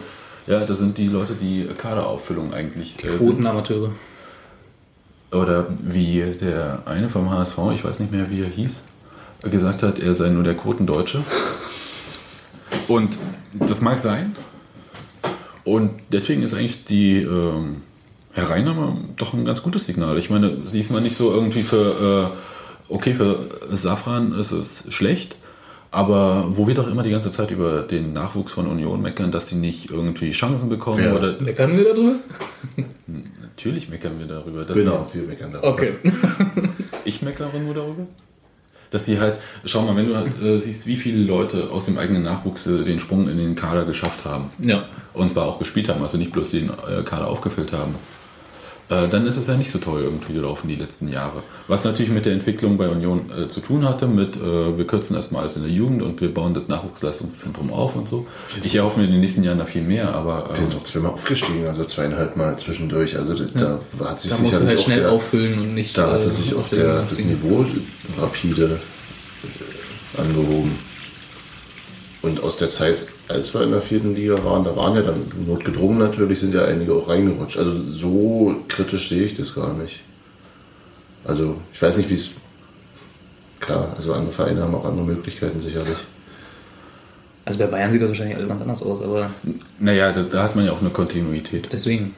[0.47, 3.19] Ja, das sind die Leute, die Kaderauffüllung eigentlich äh, sind.
[3.19, 3.93] Quotenamateure.
[5.33, 8.73] Oder wie der eine vom HSV, ich weiß nicht mehr, wie er hieß,
[9.43, 11.23] gesagt hat, er sei nur der Quotendeutsche.
[12.89, 13.17] Und
[13.55, 14.35] das mag sein.
[15.65, 17.83] Und deswegen ist eigentlich die ähm,
[18.33, 20.17] Hereinnahme doch ein ganz gutes Signal.
[20.19, 22.31] Ich meine, sie ist mal nicht so irgendwie für,
[22.89, 23.41] äh, okay, für
[23.73, 25.37] Safran ist es schlecht,
[25.91, 29.47] aber wo wir doch immer die ganze Zeit über den Nachwuchs von Union meckern, dass
[29.47, 31.17] die nicht irgendwie Chancen bekommen Wer?
[31.17, 32.13] oder Meckern wir darüber?
[33.43, 34.65] natürlich meckern wir darüber.
[34.65, 35.69] Dass Genau, wir meckern darüber.
[35.69, 35.93] Okay.
[37.05, 38.07] Ich meckere nur darüber.
[38.91, 41.97] Dass sie halt, schau mal, wenn du halt äh, siehst, wie viele Leute aus dem
[41.97, 44.85] eigenen Nachwuchs äh, den Sprung in den Kader geschafft haben Ja.
[45.15, 47.95] und zwar auch gespielt haben, also nicht bloß den äh, Kader aufgefüllt haben,
[48.91, 51.45] äh, dann ist es ja nicht so toll irgendwie gelaufen die letzten Jahre.
[51.69, 55.15] Was natürlich mit der Entwicklung bei Union äh, zu tun hatte, mit äh, wir kürzen
[55.15, 58.27] erstmal alles in der Jugend und wir bauen das Nachwuchsleistungszentrum auf und so.
[58.65, 60.83] Ich erhoffe mir in den nächsten Jahren da viel mehr, aber Wir ähm, sind doch
[60.83, 63.17] zweimal aufgestiegen, also zweieinhalb Mal zwischendurch.
[63.17, 65.97] Also da hat sich Da musst du sicherlich halt auch schnell der, auffüllen und nicht.
[65.97, 67.19] Da hatte äh, sich auch aus der das.
[67.21, 67.65] Niveau
[68.19, 68.81] rapide
[70.17, 70.77] äh, angehoben.
[72.23, 75.21] Und aus der Zeit, als wir in der vierten Liga waren, da waren ja dann
[75.47, 77.59] notgedrungen natürlich, sind ja einige auch reingerutscht.
[77.59, 80.01] Also so kritisch sehe ich das gar nicht.
[81.25, 82.31] Also ich weiß nicht, wie es.
[83.61, 85.99] Klar, also andere Vereine haben auch andere Möglichkeiten sicherlich.
[87.45, 89.31] Also bei Bayern sieht das wahrscheinlich alles ganz anders aus, aber
[89.79, 92.15] naja, da, da hat man ja auch eine Kontinuität deswegen.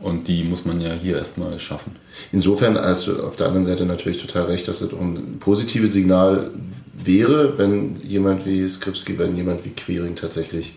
[0.00, 1.96] und die muss man ja hier erstmal schaffen.
[2.32, 5.92] Insofern hast du auf der anderen Seite natürlich total recht, dass das auch ein positives
[5.92, 6.50] Signal
[7.04, 10.76] wäre, wenn jemand wie Skripski, wenn jemand wie Quering tatsächlich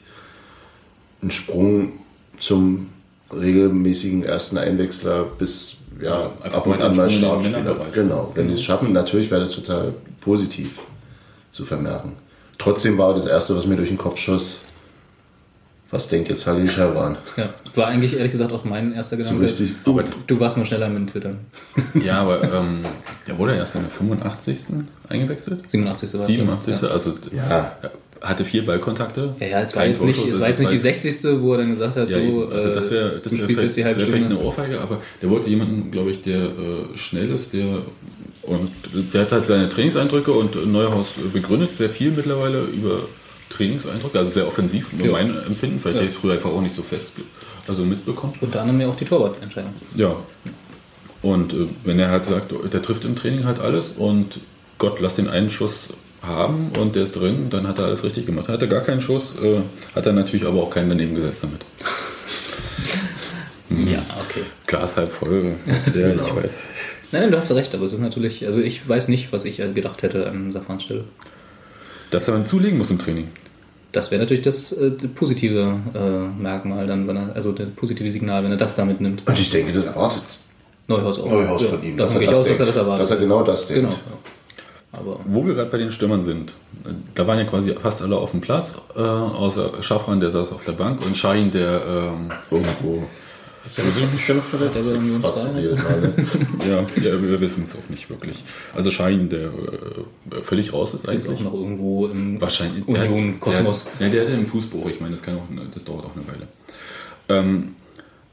[1.21, 1.93] einen Sprung
[2.39, 2.89] zum
[3.33, 7.75] regelmäßigen ersten Einwechsler bis ja, einfach ab und an mal Startspieler.
[7.93, 10.79] Genau, wenn die es schaffen, natürlich wäre das total positiv
[11.51, 12.13] zu vermerken.
[12.57, 14.59] Trotzdem war das Erste, was mir durch den Kopf schoss,
[15.91, 17.17] was denkt jetzt Halil Schawan?
[17.37, 17.49] Ja.
[17.75, 19.43] War eigentlich ehrlich gesagt auch mein erster So Gedanke.
[19.43, 21.39] richtig, Aber Du warst nur schneller mit dem Twittern.
[22.05, 22.79] Ja, aber ähm,
[23.27, 24.59] der wurde erst in der 85.
[25.09, 25.59] eingewechselt.
[25.69, 26.13] 87.
[26.13, 26.81] war es, 87.
[26.81, 26.87] Ja.
[26.89, 27.75] Also Ja.
[28.21, 29.35] hatte vier Ballkontakte.
[29.39, 31.41] Ja, ja, es war jetzt nicht, es war jetzt nicht die war 60.
[31.41, 33.61] wo er dann gesagt hat, Ja, so, also das wäre äh, das du wär vielleicht,
[33.63, 34.35] jetzt die das halbe wär vielleicht Stunde.
[34.39, 37.65] eine Ohrfeige, aber der wollte jemanden, glaube ich, der äh, schnell ist, der
[38.43, 38.71] und
[39.13, 43.01] der hat halt seine Trainingseindrücke und Neuhaus begründet sehr viel mittlerweile über
[43.51, 45.11] Trainingseindrücke, also sehr offensiv, nur Ja.
[45.13, 46.01] mein Empfinden, vielleicht Ja.
[46.03, 47.11] hätte ich früher einfach auch nicht so fest
[47.67, 48.33] also mitbekommen.
[48.41, 49.73] Unter anderem ja auch die Torwartentscheidung.
[49.95, 50.15] Ja.
[51.21, 54.39] Und äh, wenn er halt sagt, der trifft im Training halt alles und
[54.79, 55.89] Gott, lass den einen Schuss
[56.23, 58.47] haben und der ist drin, dann hat er alles richtig gemacht.
[58.47, 59.61] Hat er gar keinen Schuss, äh,
[59.95, 61.61] hat er natürlich aber auch keinen daneben gesetzt damit.
[63.69, 64.43] Ja, okay.
[64.67, 65.53] Glas halb voll.
[65.95, 66.61] Ja, ich weiß.
[67.13, 69.59] Nein, nein, du hast recht, aber es ist natürlich, also ich weiß nicht, was ich
[69.61, 71.05] äh, gedacht hätte an Safrans Stelle.
[72.11, 73.27] Dass er dann zulegen muss im Training.
[73.91, 78.43] Das wäre natürlich das äh, positive äh, Merkmal, dann, wenn er, also das positive Signal,
[78.43, 79.23] wenn er das da mitnimmt.
[79.25, 80.23] Und ich denke, das erwartet
[80.87, 81.29] Neuhaus auch.
[81.29, 81.97] Neuhaus ja, von ihm.
[81.97, 82.69] Davon dass gehe er ich aus, dass er denkt.
[82.69, 83.01] das erwartet.
[83.01, 83.83] Dass er genau das denkt.
[83.83, 83.95] Genau.
[84.93, 86.53] Aber Wo wir gerade bei den Stürmern sind,
[87.15, 90.65] da waren ja quasi fast alle auf dem Platz, äh, außer Schafran, der saß auf
[90.65, 93.03] der Bank und Schein, der ähm, Irgendwo.
[93.63, 94.77] Ist der ist der noch verletzt?
[94.77, 95.61] Er zwei?
[95.61, 96.13] dir gerade.
[96.67, 98.43] Ja, ja wir wissen es auch nicht wirklich.
[98.75, 101.41] Also Schein, der äh, völlig raus ist Ist auch eigentlich.
[101.41, 102.87] noch irgendwo im Wahrscheinlich.
[102.87, 103.91] Union Kosmos.
[103.99, 104.89] Der, ja, der hat ja einen Fußbruch.
[104.89, 106.47] Ich meine, das, kann auch, das dauert auch eine Weile.
[107.29, 107.75] Ähm,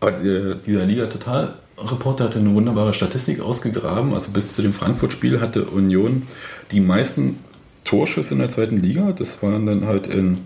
[0.00, 4.14] aber der, dieser Liga-Total-Reporter hatte eine wunderbare Statistik ausgegraben.
[4.14, 6.22] Also bis zu dem Frankfurt-Spiel hatte Union
[6.70, 7.38] die meisten
[7.84, 9.12] Torschüsse in der zweiten Liga.
[9.12, 10.38] Das waren dann halt in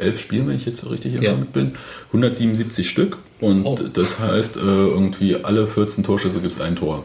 [0.00, 1.20] elf Spielen, wenn ich jetzt so richtig Ja.
[1.32, 1.72] informiert bin.
[2.12, 3.18] 177 Stück.
[3.40, 3.74] Und Oh.
[3.92, 7.04] das heißt, äh, irgendwie alle 14 Torschüsse gibt es ein Tor.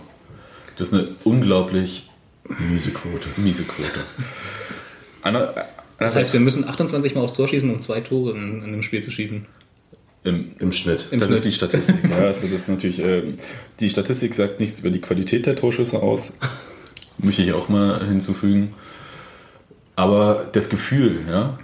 [0.78, 2.10] Das ist eine unglaublich
[2.70, 3.30] Miese Quote.
[3.38, 3.90] miese Quote.
[5.22, 5.54] Ander-
[5.98, 8.82] Das heißt, wir müssen 28 Mal aufs Tor schießen, um zwei Tore in, in einem
[8.84, 9.46] Spiel zu schießen.
[10.26, 11.08] im, Im Schnitt.
[11.12, 11.38] Im das Schnitt.
[11.40, 11.96] ist die Statistik.
[12.10, 13.36] Ja, also das ist natürlich, ähm,
[13.80, 16.34] die Statistik sagt nichts über die Qualität der Torschüsse aus.
[17.20, 18.72] Möchte ich auch mal hinzufügen.
[19.96, 21.58] Aber das Gefühl, ja,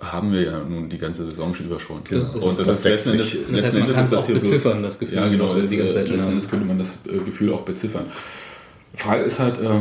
[0.00, 2.02] haben wir ja nun die ganze Saison schon über schon.
[2.10, 3.36] Das ist- Und das, das letzten Endes.
[3.52, 5.16] Das heißt, man kann es das auch beziffern, das Gefühl.
[5.18, 5.54] Ja, genau.
[5.54, 8.06] die ganze Zeit letzten Endes könnte man das äh, Gefühl auch beziffern.
[8.94, 9.80] Frage ist halt, äh,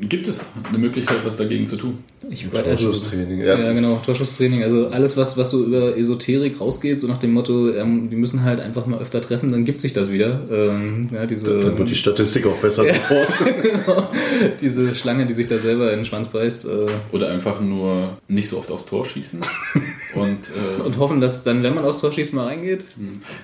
[0.00, 1.98] gibt es eine Möglichkeit, was dagegen zu tun?
[2.30, 3.40] Ich weiß, also, Torschusstraining.
[3.40, 3.58] ja.
[3.58, 3.72] Ja.
[3.72, 4.62] genau, Torschusstraining.
[4.62, 8.42] Also alles, was, was so über Esoterik rausgeht, so nach dem Motto, ähm, die müssen
[8.42, 10.42] halt einfach mal öfter treffen, dann gibt sich das wieder.
[10.50, 13.36] Ähm, ja, diese, Dann wird die Statistik auch besser sofort.
[14.60, 16.64] diese Schlange, die sich da selber in den Schwanz beißt.
[16.64, 19.40] Äh, Oder einfach nur nicht so oft aufs Tor schießen
[20.16, 22.84] und, äh, und hoffen, dass dann, wenn man aufs Tor schießt, mal reingeht.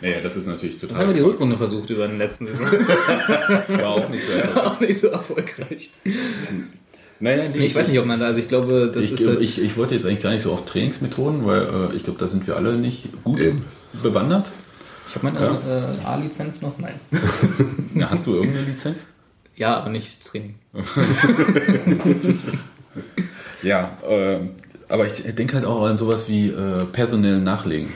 [0.00, 0.88] naja, das ist natürlich total.
[0.90, 2.66] Das haben wir die Rückrunde versucht über den letzten Saison.
[3.68, 4.66] War auch nicht so erfolgreich.
[4.66, 5.90] auch nicht so erfolgreich.
[7.22, 9.40] Naja, Nee, ich weiß nicht, ob man da, also ich glaube, das Ich, ist halt,
[9.40, 12.26] ich, ich wollte jetzt eigentlich gar nicht so auf Trainingsmethoden, weil äh, ich glaube, da
[12.28, 13.64] sind wir alle nicht gut Eben.
[14.02, 14.50] bewandert.
[15.08, 15.38] ich habe meine
[16.02, 16.94] äh, A-Lizenz noch, nein.
[17.94, 19.06] Ja, hast du irgendeine Lizenz?
[19.56, 20.54] Ja, aber nicht Training.
[23.62, 24.38] Ja, äh,
[24.90, 27.88] aber ich denke halt auch an sowas wie äh, personell nachlegen.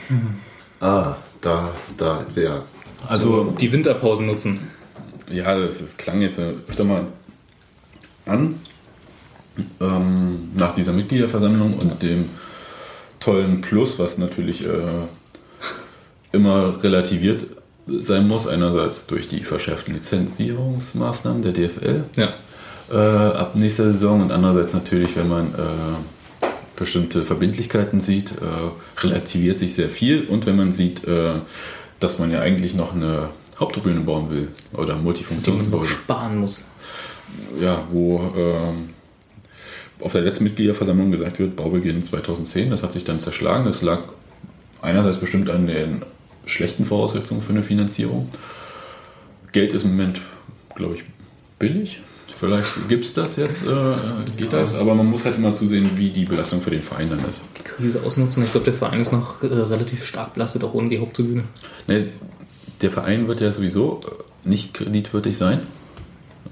[0.79, 2.63] ah, da, da, sehr.
[3.07, 4.59] Also, Die Winterpausen nutzen.
[5.31, 7.05] ja, das, das klang jetzt öfter mal
[8.25, 8.55] an.
[9.79, 12.29] Ähm, nach dieser Mitgliederversammlung und dem
[13.19, 14.69] tollen Plus, was natürlich äh,
[16.33, 17.45] immer relativiert
[17.87, 18.47] sein muss.
[18.47, 22.29] Einerseits durch die verschärften Lizenzierungsmaßnahmen der DFL Ja.
[22.91, 22.97] äh,
[23.37, 25.57] ab nächster Saison und andererseits natürlich, wenn man äh,
[26.75, 31.33] bestimmte Verbindlichkeiten sieht, äh, relativiert sich sehr viel und wenn man sieht, äh,
[31.99, 36.65] dass man ja eigentlich noch eine Haupttribüne bauen will oder Multifunktionsgebäude, sparen muss.
[37.61, 38.89] ja, wo ähm,
[40.01, 44.01] auf der letzten Mitgliederversammlung gesagt wird, Baubeginn 2010, das hat sich dann zerschlagen, das lag
[44.81, 46.03] einerseits bestimmt an den
[46.45, 48.29] schlechten Voraussetzungen für eine Finanzierung.
[49.51, 50.21] Geld ist im Moment,
[50.75, 51.03] glaube ich,
[51.59, 52.01] billig.
[52.37, 53.95] Vielleicht gibt es das jetzt, äh,
[54.35, 57.23] geht das, aber man muss halt immer zusehen, wie die Belastung für den Verein dann
[57.29, 57.47] ist.
[57.57, 58.43] Die Krise ausnutzen.
[58.43, 61.45] Ich glaube, der Verein ist noch äh, relativ stark belastet, auch ohne die Haupttribüne.
[61.87, 62.09] Ne,
[62.81, 65.61] der Verein wird ja sowieso äh, nicht kreditwürdig sein,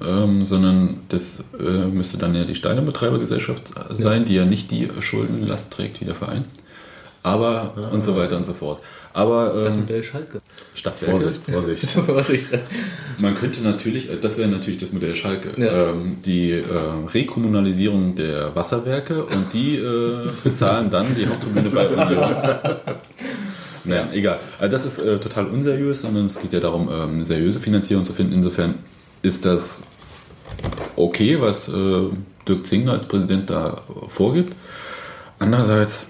[0.02, 4.90] ähm, sondern das äh, müsste dann ja die Stadionbetreibergesellschaft äh, sein, die ja nicht die
[5.00, 6.46] Schuldenlast trägt wie der Verein.
[7.24, 8.80] Aber und so weiter und so fort.
[9.14, 10.42] Aber Das ähm, Modell Schalke.
[10.74, 11.90] Stadtwerke, Vorsicht, Vorsicht.
[12.06, 12.58] Vorsicht.
[13.20, 15.92] man könnte natürlich, äh, das wäre natürlich das Modell Schalke, Ja.
[15.92, 16.64] ähm, die äh,
[17.14, 22.36] Rekommunalisierung der Wasserwerke und die äh, bezahlen dann die Haupttribüne bei Union.
[23.86, 24.40] Naja, egal.
[24.60, 28.06] Also das ist äh, total unseriös, sondern es geht ja darum, ähm, eine seriöse Finanzierung
[28.06, 28.34] zu finden.
[28.34, 28.76] Insofern
[29.22, 29.84] ist das
[30.96, 31.74] okay, was äh,
[32.48, 34.54] Dirk Zingler als Präsident da vorgibt.
[35.40, 36.08] Andererseits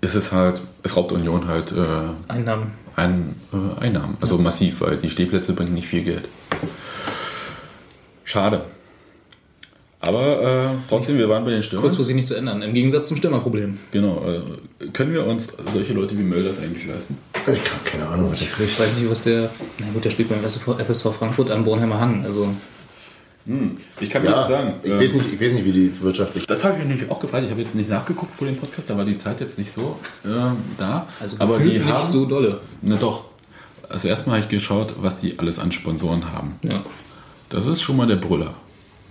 [0.00, 2.72] ist es halt, es raubt Union halt äh, Einnahmen.
[2.96, 4.16] ein, äh, Einnahmen.
[4.20, 6.28] Also massiv, weil die Stehplätze bringen nicht viel Geld.
[8.24, 8.64] Schade.
[10.02, 11.82] Aber äh, trotzdem, wir waren bei den Stürmern.
[11.82, 12.62] Kurzfristig nicht zu ändern.
[12.62, 13.78] Im Gegensatz zum Stürmerproblem.
[13.92, 14.24] Genau.
[14.26, 17.18] Äh, können wir uns solche Leute wie Mölders eigentlich leisten?
[17.34, 18.70] Ich habe keine Ahnung, was der kriegt.
[18.70, 19.50] Ich weiß nicht, was der.
[19.78, 22.24] Na gut, der spielt beim FSV Frankfurt am Bornheimer Hang.
[22.24, 22.48] Also
[24.00, 24.74] Ich kann mir Ja, nicht sagen.
[24.82, 26.46] ich, äh, weiß nicht, ich weiß nicht, wie die wirtschaftlich.
[26.46, 27.44] Das habe ich mich auch gefragt.
[27.44, 29.98] Ich habe jetzt nicht nachgeguckt vor dem Podcast, da war die Zeit jetzt nicht so
[30.24, 30.28] äh,
[30.78, 31.06] da.
[31.18, 32.60] Also Aber die nicht haben, so dolle.
[32.82, 33.24] Na doch.
[33.88, 36.56] Also erstmal habe ich geschaut, was die alles an Sponsoren haben.
[36.62, 36.84] Ja.
[37.48, 38.54] Das ist schon mal der Brüller.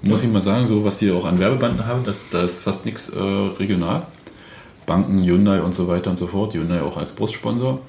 [0.02, 2.86] Muss ich mal sagen, so was die auch an Werbebanden haben, das, da ist fast
[2.86, 4.06] nichts äh, regional.
[4.86, 6.54] Banken, Hyundai und so weiter und so fort.
[6.54, 7.82] Hyundai auch als Brustsponsor.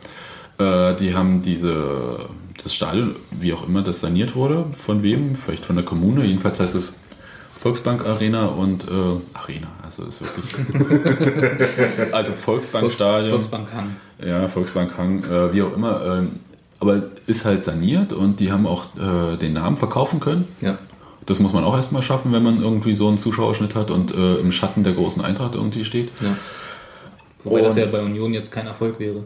[0.59, 2.29] Äh, die haben diese,
[2.63, 5.35] das Stadion, wie auch immer das saniert wurde, von wem?
[5.35, 6.25] Vielleicht von der Kommune.
[6.25, 6.95] Jedenfalls heißt es
[7.59, 8.93] Volksbank Arena und äh,
[9.35, 9.69] Arena.
[9.83, 12.13] Also ist wirklich.
[12.13, 13.31] also Volksbankstadion.
[13.33, 13.97] Volksbank Hang.
[14.25, 16.05] Ja, Volksbank Hang, äh, wie auch immer.
[16.19, 16.33] Ähm,
[16.79, 20.49] aber ist halt saniert und die haben auch äh, den Namen verkaufen können.
[20.61, 20.79] Ja.
[21.27, 24.37] Das muss man auch erstmal schaffen, wenn man irgendwie so einen Zuschauerschnitt hat und äh,
[24.37, 26.11] im Schatten der großen Eintracht irgendwie steht.
[26.23, 26.35] ja.
[27.45, 29.25] Wobei das Und- ja bei Union jetzt kein Erfolg wäre.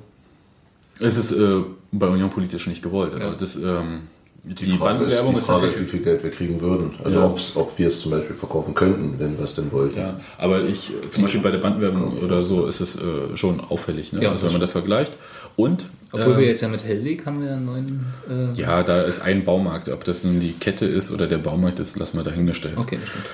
[1.01, 1.62] Es ist äh,
[1.98, 3.12] bei Union politisch nicht gewollt.
[3.18, 3.26] Ja.
[3.28, 4.00] Aber das, ähm,
[4.46, 6.90] die, Die Frage, ist, die Frage ist, wie viel Geld wir kriegen würden.
[7.02, 7.26] Also Ja.
[7.26, 9.98] ob's, ob wir es zum Beispiel verkaufen könnten, wenn wir es denn wollten.
[9.98, 14.12] Ja, aber ich, zum Beispiel bei der Bandwerbung oder so, ist es äh, schon auffällig,
[14.12, 14.22] ne?
[14.22, 15.14] Ja, also wenn man das vergleicht.
[15.57, 18.07] Und, Obwohl ähm, wir jetzt ja mit Hellweg haben wir einen neuen.
[18.28, 19.88] Äh, ja, da ist ein Baumarkt.
[19.88, 22.76] Ob das nun die Kette ist oder der Baumarkt ist, lassen wir dahingestellt.
[22.76, 23.24] Okay, das stimmt.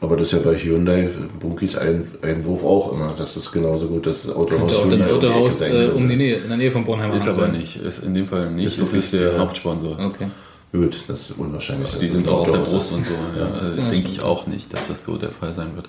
[0.00, 1.08] Aber das ist ja bei Hyundai,
[1.40, 3.12] Bunkis ein, Einwurf auch immer.
[3.18, 4.72] Das ist genauso gut das Autohaus.
[4.84, 7.12] Hyundai das um Autohaus sein äh, um die Nähe, in der Nähe von Bornheim.
[7.12, 8.66] Ist aber nicht, ist in dem Fall nicht.
[8.66, 9.98] Ist das ist der der- Hauptsponsor.
[9.98, 10.26] Okay.
[10.70, 11.90] Gut, das ist unwahrscheinlich.
[11.90, 12.92] dass Die sind auch auf der Brust ist.
[12.92, 13.14] und so.
[13.36, 15.88] Ja, Ja, denke ich auch nicht, dass das so der Fall sein wird.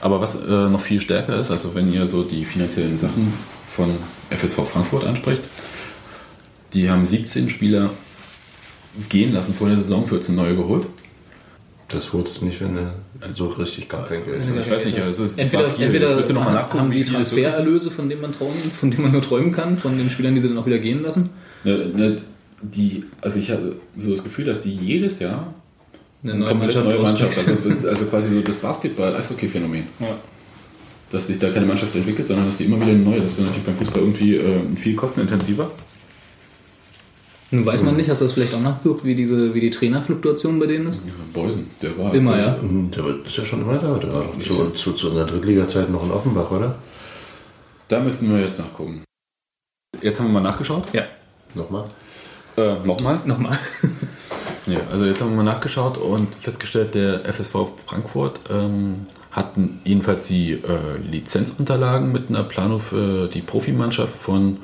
[0.00, 3.32] Aber was äh, noch viel stärker ist, also wenn ihr so die finanziellen Sachen
[3.68, 3.90] von
[4.30, 5.42] FSV Frankfurt ansprecht,
[6.72, 7.90] die haben 17 Spieler
[9.08, 10.86] gehen lassen vor der Saison, 14 neue geholt.
[11.92, 12.92] Das holst du nicht, wenn du
[13.32, 14.66] so richtig gar kein Geld Ja, hast.
[14.66, 15.84] Ich weiß nicht, also es Entweder, war viel.
[15.86, 17.12] entweder Ich müsste noch mal nachgucken, haben die das.
[17.12, 20.40] Transfererlöse, von denen man träumen, von denen man nur träumen kann, von den Spielern, die
[20.40, 21.30] sie dann auch wieder gehen lassen.
[21.64, 22.16] Ne, ne,
[22.62, 25.52] die, also ich habe so das Gefühl, dass die jedes Jahr
[26.22, 29.84] Eine eine komplett neue Mannschaft, also, also quasi so das Basketball-Eishockey-Phänomen.
[29.98, 30.16] Ja.
[31.10, 33.20] Dass sich da keine Mannschaft entwickelt, sondern dass die immer wieder eine neue.
[33.20, 35.70] Das ist natürlich beim Fußball irgendwie äh, viel kostenintensiver.
[37.52, 40.60] Nun weiß man nicht, hast du das vielleicht auch nachgeguckt, wie, diese, wie die Trainerfluktuation
[40.60, 41.04] bei denen ist?
[41.06, 42.56] Ja, Beusen, der war Immer, ja.
[42.60, 43.94] Hm, Der ist ja schon immer da.
[43.98, 46.76] da zu, zu, zu unserer Drittliga-Zeit noch in Offenbach, oder?
[47.88, 49.02] Da müssten wir jetzt nachgucken.
[50.00, 50.84] Jetzt haben wir mal nachgeschaut.
[50.92, 51.04] Ja,
[51.54, 51.84] Nochmal?
[52.56, 53.18] Äh, Nochmal?
[53.24, 53.58] nochmal.
[54.66, 60.24] Ja, also jetzt haben wir mal nachgeschaut und festgestellt, der FSV Frankfurt ähm, hatten jedenfalls
[60.24, 60.58] die äh,
[61.10, 64.58] Lizenzunterlagen mit einer Planung für die Profimannschaft von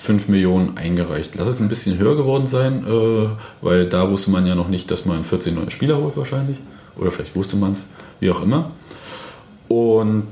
[0.00, 1.34] 5 Millionen eingereicht.
[1.36, 3.28] Lass es ein bisschen höher geworden sein, äh,
[3.60, 6.56] weil da wusste man ja noch nicht, dass man 14 neue Spieler holt wahrscheinlich.
[6.96, 8.70] Oder vielleicht wusste man es, wie auch immer.
[9.68, 10.26] Und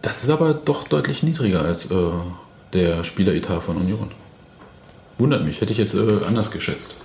[0.00, 1.96] das ist aber doch deutlich niedriger als äh,
[2.72, 4.10] der Spieleretat von Union.
[5.18, 6.96] Wundert mich, hätte ich jetzt äh, anders geschätzt.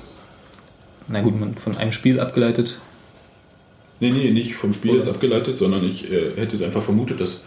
[1.10, 2.80] Na gut, man von einem Spiel abgeleitet.
[4.00, 5.00] Nee, nee, nicht vom Spiel Oder?
[5.00, 7.44] jetzt abgeleitet, sondern ich äh, hätte es einfach vermutet, dass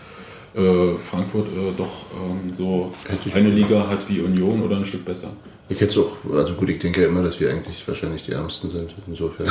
[0.54, 3.50] äh, Frankfurt äh, doch ähm, so Hätte ich eine.
[3.50, 5.32] Liga hat wie Union oder ein Stück besser.
[5.68, 8.32] Ich hätte es auch, also gut, ich denke ja immer, dass wir eigentlich wahrscheinlich die
[8.32, 9.46] Ärmsten sind, insofern.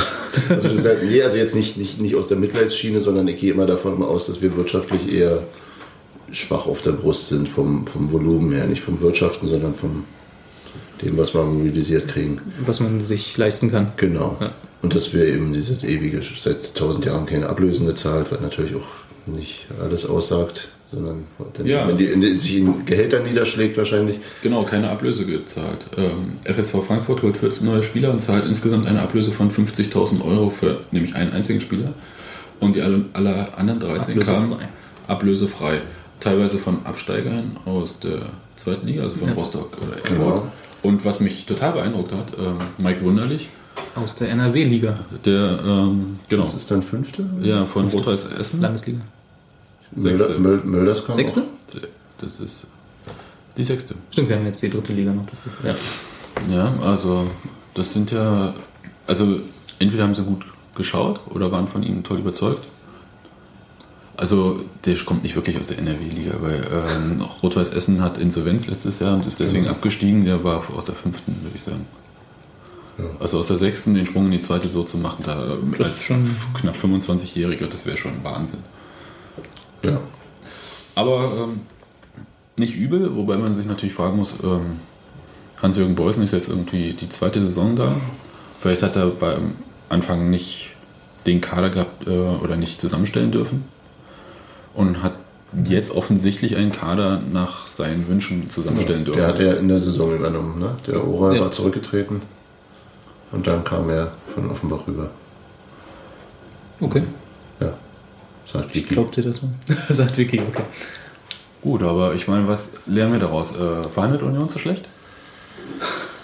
[0.48, 3.52] Also, das halt, nee, also jetzt nicht, nicht, nicht aus der Mitleidsschiene, sondern ich gehe
[3.52, 5.42] immer davon aus, dass wir wirtschaftlich eher
[6.30, 10.04] schwach auf der Brust sind, vom, vom Volumen her, nicht vom Wirtschaften, sondern vom
[11.02, 12.40] dem, was wir mobilisiert kriegen.
[12.64, 13.92] was man sich leisten kann.
[13.96, 14.36] Genau.
[14.40, 14.52] Ja.
[14.82, 18.88] Und dass wir eben diese ewige, seit tausend Jahren keine Ablösen gezahlt, weil natürlich auch
[19.26, 21.24] nicht alles aussagt, sondern
[21.54, 21.88] dann, Ja.
[21.88, 24.18] wenn die in, in sich in Gehältern niederschlägt wahrscheinlich.
[24.42, 25.78] Genau, keine Ablöse gezahlt.
[25.96, 30.50] Ähm, FSV Frankfurt holt 14 neue Spieler und zahlt insgesamt eine Ablöse von 50.000 Euro
[30.50, 31.94] für nämlich einen einzigen Spieler.
[32.60, 34.68] Und die alle, alle anderen 13 kamen Ablösefrei.
[35.08, 35.80] ablösefrei.
[36.20, 38.26] Teilweise von Absteigern aus der
[38.56, 39.34] zweiten Liga, also von Ja.
[39.34, 40.08] Rostock oder Erfurt.
[40.08, 40.46] Genau.
[40.82, 43.48] Und was mich total beeindruckt hat, ähm, Mike Wunderlich,
[43.94, 47.24] Aus der NRW-Liga, der, ähm, genau, Das ist dann fünfte?
[47.42, 48.60] ja, von Rot-Weiß Essen.
[48.60, 49.00] Landesliga.
[49.96, 50.38] Sechste.
[50.38, 51.40] Möl, Mölders kam Sechste?
[51.42, 51.80] auch.
[52.18, 52.66] Das ist
[53.56, 53.94] die sechste.
[54.10, 55.26] Stimmt, wir haben jetzt die dritte Liga noch.
[55.64, 55.74] Ja.
[56.50, 57.26] Ja, also
[57.74, 58.54] das sind ja,
[59.06, 59.40] also
[59.78, 62.64] entweder haben sie gut geschaut oder waren von ihnen toll überzeugt.
[64.16, 69.00] Also der kommt nicht wirklich aus der NRW-Liga, weil ähm, Rot-Weiß Essen hat Insolvenz letztes
[69.00, 70.24] Jahr und ist deswegen abgestiegen.
[70.24, 71.86] Der war aus der fünften, würde ich sagen.
[72.98, 73.04] Ja.
[73.20, 75.94] Also aus der sechsten den Sprung in die zweite so zu machen, da Das als
[75.96, 78.60] ist schon- knapp 25-Jähriger, das wäre schon Wahnsinn.
[79.84, 80.00] Ja.
[80.94, 81.60] Aber ähm,
[82.58, 84.78] nicht übel, wobei man sich natürlich fragen muss, ähm,
[85.62, 87.94] Hans-Jürgen Beußen ist jetzt irgendwie die zweite Saison da.
[88.60, 89.52] Vielleicht hat er beim
[89.88, 90.70] Anfang nicht
[91.26, 93.64] den Kader gehabt äh, oder nicht zusammenstellen dürfen.
[94.74, 95.14] Und hat
[95.66, 99.18] jetzt offensichtlich einen Kader nach seinen Wünschen zusammenstellen dürfen.
[99.18, 100.76] Der hat ja in der Saison übernommen, ne?
[100.86, 101.42] Der Oral Ja.
[101.42, 102.22] war zurückgetreten.
[103.32, 105.10] Und dann kam er von Offenbach rüber.
[106.80, 107.02] Okay.
[108.52, 108.94] Sagt Vicky.
[108.94, 109.50] Glaubt ihr das mal?
[109.88, 110.62] Sagt Vicky, okay.
[111.62, 113.54] Gut, aber ich meine, was lernen wir daraus?
[113.56, 114.84] Äh, verhandelt Union zu schlecht?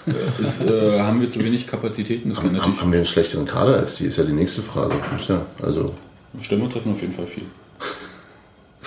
[0.39, 2.29] Ist, äh, haben wir zu wenig Kapazitäten?
[2.29, 2.75] Das kann Haben, natürlich.
[2.77, 4.05] haben, haben wir einen schlechteren Kader als die?
[4.05, 4.95] Ist ja die nächste Frage.
[5.27, 5.93] Ja, also,
[6.39, 7.43] Stürmer treffen auf jeden Fall viel.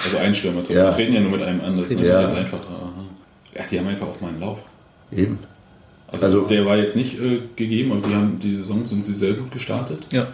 [0.05, 0.77] Also ein Stürmer treffen.
[0.77, 0.85] Ja.
[0.87, 2.23] Wir treten ja nur mit einem an, das ist Ja.
[2.23, 2.59] jetzt einfach.
[3.55, 4.59] Ja, die haben einfach auch mal einen Lauf.
[5.13, 5.39] eben.
[6.11, 9.15] Also, Also- der war jetzt nicht äh, gegeben, aber die haben die Saison sind sie
[9.15, 10.03] sehr gut gestartet.
[10.11, 10.29] Ja.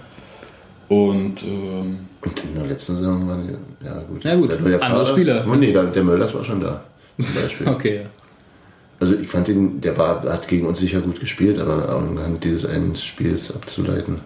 [0.88, 4.24] Und ähm, Und in der letzten Saison waren die, ja gut.
[4.24, 5.07] Ja, gut, andere Kader.
[5.07, 5.44] Spieler.
[5.48, 6.83] Oh, nee, der, der Mölders war schon da.
[7.16, 7.68] Zum Beispiel.
[7.68, 8.11] Okay, ja.
[9.01, 12.66] Also ich fand ihn, der war, hat gegen uns sicher gut gespielt, aber anhand dieses
[12.66, 14.20] einen Spiels abzuleiten,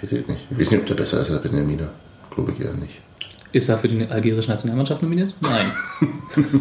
[0.00, 0.46] weiß ich nicht.
[0.50, 1.88] Ich weiß nicht, ob der besser ist als Benjamina.
[2.30, 3.00] Glaube ich eher nicht.
[3.50, 5.34] Ist er für die algerische Nationalmannschaft nominiert?
[5.40, 6.10] Nein.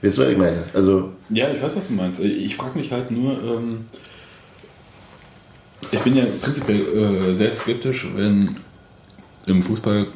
[0.00, 0.62] Du, was ich meine?
[0.74, 2.20] Also, Ja, ich weiß, was du meinst.
[2.20, 3.80] Ich frage mich halt nur, ähm,
[5.90, 8.56] ich bin ja prinzipiell äh, sehr skeptisch, wenn
[9.46, 10.06] im Fußball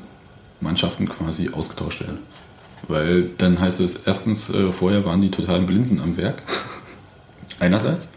[0.60, 2.18] Mannschaften quasi ausgetauscht werden.
[2.88, 6.42] Weil dann heißt es, erstens, äh, vorher waren die totalen Blinzen am Werk.
[7.60, 8.08] Einerseits.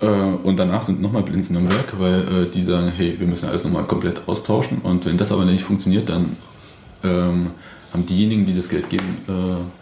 [0.00, 3.48] Äh, und danach sind nochmal Blinzen am Werk, weil äh, die sagen, hey, wir müssen
[3.48, 4.78] alles nochmal komplett austauschen.
[4.78, 6.36] Und wenn das aber nicht funktioniert, dann
[7.02, 7.50] ähm,
[7.92, 9.77] haben diejenigen, die das Geld geben, äh,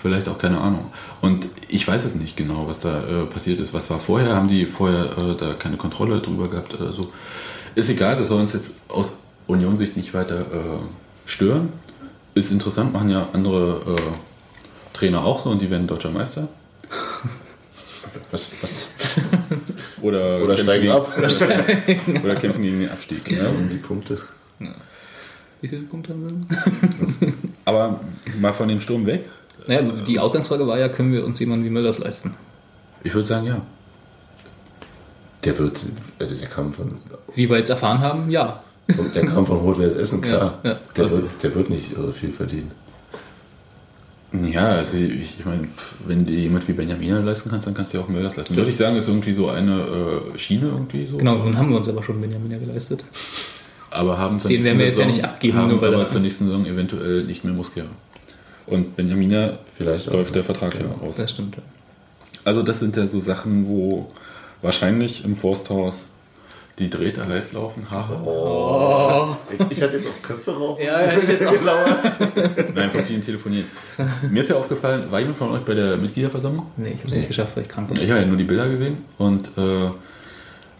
[0.00, 0.86] vielleicht auch keine Ahnung.
[1.20, 3.74] Und ich weiß es nicht genau, was da äh, passiert ist.
[3.74, 4.34] Was war vorher?
[4.36, 6.74] Haben die vorher äh, da keine Kontrolle drüber gehabt?
[6.80, 7.12] Oder so?
[7.74, 10.78] Ist egal, das soll uns jetzt aus Union-Sicht nicht weiter äh,
[11.26, 11.72] stören.
[12.34, 16.48] Ist interessant, machen ja andere äh, Trainer auch so und die werden deutscher Meister.
[18.30, 18.94] was, was?
[20.00, 21.12] Oder, Oder steigen gegen, ab.
[22.24, 23.28] Oder kämpfen gegen den Abstieg.
[23.30, 23.48] Ja, Ja.
[23.50, 24.18] und die Punkte.
[25.60, 27.32] Wie viele Punkte haben wir?
[27.64, 28.00] Aber
[28.40, 29.28] mal von dem Sturm weg.
[29.66, 32.34] Naja, die Ausgangsfrage war ja, können wir uns jemanden wie Müllers leisten?
[33.04, 33.60] Ich würde sagen, ja.
[35.44, 35.78] Der wird,
[36.18, 36.96] also der kam von,
[37.34, 38.62] Wie wir jetzt erfahren haben, ja.
[39.14, 40.58] der kam von Rot-Weiß Essen, klar.
[40.62, 40.78] Ja, ja.
[40.96, 42.70] Der, Also- wird, der wird nicht irre viel verdienen.
[44.32, 45.68] Ja, also ich, ich meine,
[46.06, 48.56] wenn dir jemand wie Benjamin leisten kannst, dann kannst du dir auch Mölders leisten.
[48.56, 49.80] Würde ich sagen, ist irgendwie so eine
[50.34, 51.16] äh, Schiene irgendwie so.
[51.16, 53.04] Genau, nun haben wir uns aber schon Benjamin geleistet.
[53.90, 55.94] Aber haben zur Den nächsten werden wir jetzt ja Saison, nicht abgeben, haben nur weil
[55.94, 57.86] aber er- zur nächsten Saison eventuell nicht mehr Muskera.
[58.70, 60.14] Und Benjamina Vielleicht auch.
[60.14, 61.16] läuft der Vertrag ja aus.
[61.16, 61.56] Das stimmt.
[61.56, 61.62] ja.
[62.44, 64.10] Also das sind ja so Sachen, wo
[64.62, 66.04] wahrscheinlich im Forsthaus
[66.78, 67.90] die Drähte heiß laufen.
[67.90, 69.36] Haha.
[69.52, 70.82] Ich, ich hatte jetzt auch Köpfe rauchen.
[70.84, 72.10] Ja, hätte ich jetzt auch gelauert.
[72.74, 73.66] Nein, von vielen telefonieren.
[74.30, 76.70] Mir ist ja aufgefallen, war jemand von euch bei der Mitgliederversammlung?
[76.76, 77.98] Nee, ich habe es nicht geschafft, weil ich krank war.
[77.98, 79.90] Ich habe ja nur die Bilder gesehen und äh,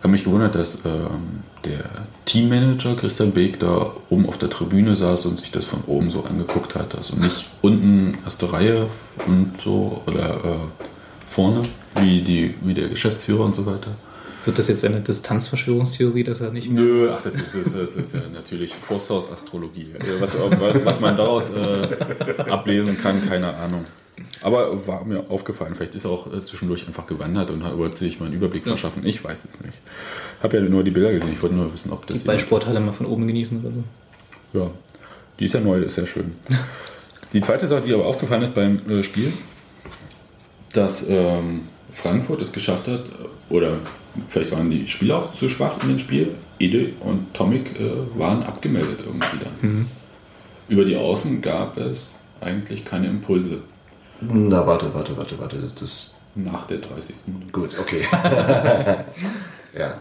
[0.00, 1.84] habe mich gewundert, dass ähm, der
[2.24, 6.24] Teammanager Christian Beek da oben auf der Tribüne saß und sich das von oben so
[6.24, 6.94] angeguckt hat.
[6.96, 8.86] Also nicht unten erste Reihe
[9.26, 11.62] und so oder äh, vorne,
[12.00, 13.90] wie, die, wie der Geschäftsführer und so weiter.
[14.44, 16.82] Wird das jetzt eine Distanzverschwörungstheorie, dass er nicht mehr.
[16.82, 19.94] Nö, ach, das ist, das ist, das ist ja natürlich Forsthaus-Astrologie.
[19.98, 23.84] Äh, Was, was, was man daraus äh, ablesen kann, keine Ahnung.
[24.42, 27.96] Aber war mir aufgefallen, vielleicht ist er auch äh, zwischendurch einfach gewandert und hat wollte
[27.96, 29.04] sich mal einen Überblick verschaffen.
[29.04, 29.78] Ich weiß es nicht.
[30.42, 32.20] Habe ja nur die Bilder gesehen, ich wollte nur wissen, ob das.
[32.20, 34.58] Die Ballsporthalle mal von oben genießen oder so.
[34.58, 34.70] Ja,
[35.38, 36.34] die ist ja neu, ist ja schön.
[37.32, 39.32] Die zweite Sache, die aber aufgefallen ist beim äh, Spiel,
[40.72, 43.78] dass ähm, Frankfurt es geschafft hat, äh, oder
[44.26, 46.34] vielleicht waren die Spieler auch zu schwach in dem Spiel.
[46.58, 49.86] Ede und Tomic äh, waren abgemeldet irgendwie dann.
[50.68, 53.62] Über die Außen gab es eigentlich keine Impulse
[54.20, 55.56] Na, warte, warte, warte, warte.
[55.56, 57.14] Das, das nach der 30.
[57.28, 57.52] Minute.
[57.52, 58.02] gut, okay.
[59.78, 59.94] ja.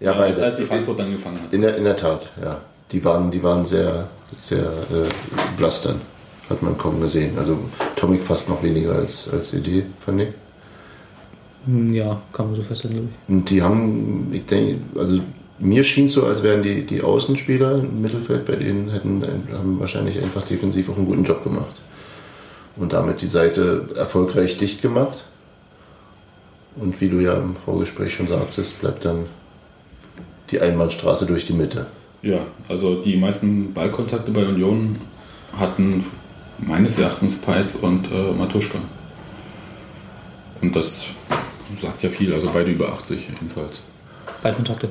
[0.00, 1.52] Ja, weil- als, die Frankfurt dann gefangen hat.
[1.52, 2.60] In der, in der Tat, ja.
[2.90, 5.08] Die waren, die waren sehr, sehr äh,
[5.56, 6.00] blass dann.
[6.50, 7.38] Hat man kaum gesehen.
[7.38, 7.56] Also
[7.96, 10.28] Tomic fast noch weniger als, als Idee, fand ich.
[11.66, 13.34] Hm, Ja, kann man so feststellen, glaube ich.
[13.34, 15.20] Und die haben, ich denke, also
[15.58, 19.78] mir schien es so, als wären die, die Außenspieler im Mittelfeld bei denen hätten haben
[19.80, 21.80] wahrscheinlich einfach defensiv auch einen guten Job gemacht.
[22.76, 25.24] Und damit die Seite erfolgreich dicht gemacht.
[26.76, 29.26] Und wie du ja im Vorgespräch schon sagtest, bleibt dann
[30.50, 31.86] die Einbahnstraße durch die Mitte.
[32.22, 34.96] Ja, also die meisten Ballkontakte bei Union
[35.56, 36.06] hatten
[36.58, 38.78] meines Erachtens Peitz und äh, Matuschka.
[40.60, 41.06] Und das
[41.80, 43.82] sagt ja viel, also beide über 80 jedenfalls.
[44.42, 44.90] Ballkontakte.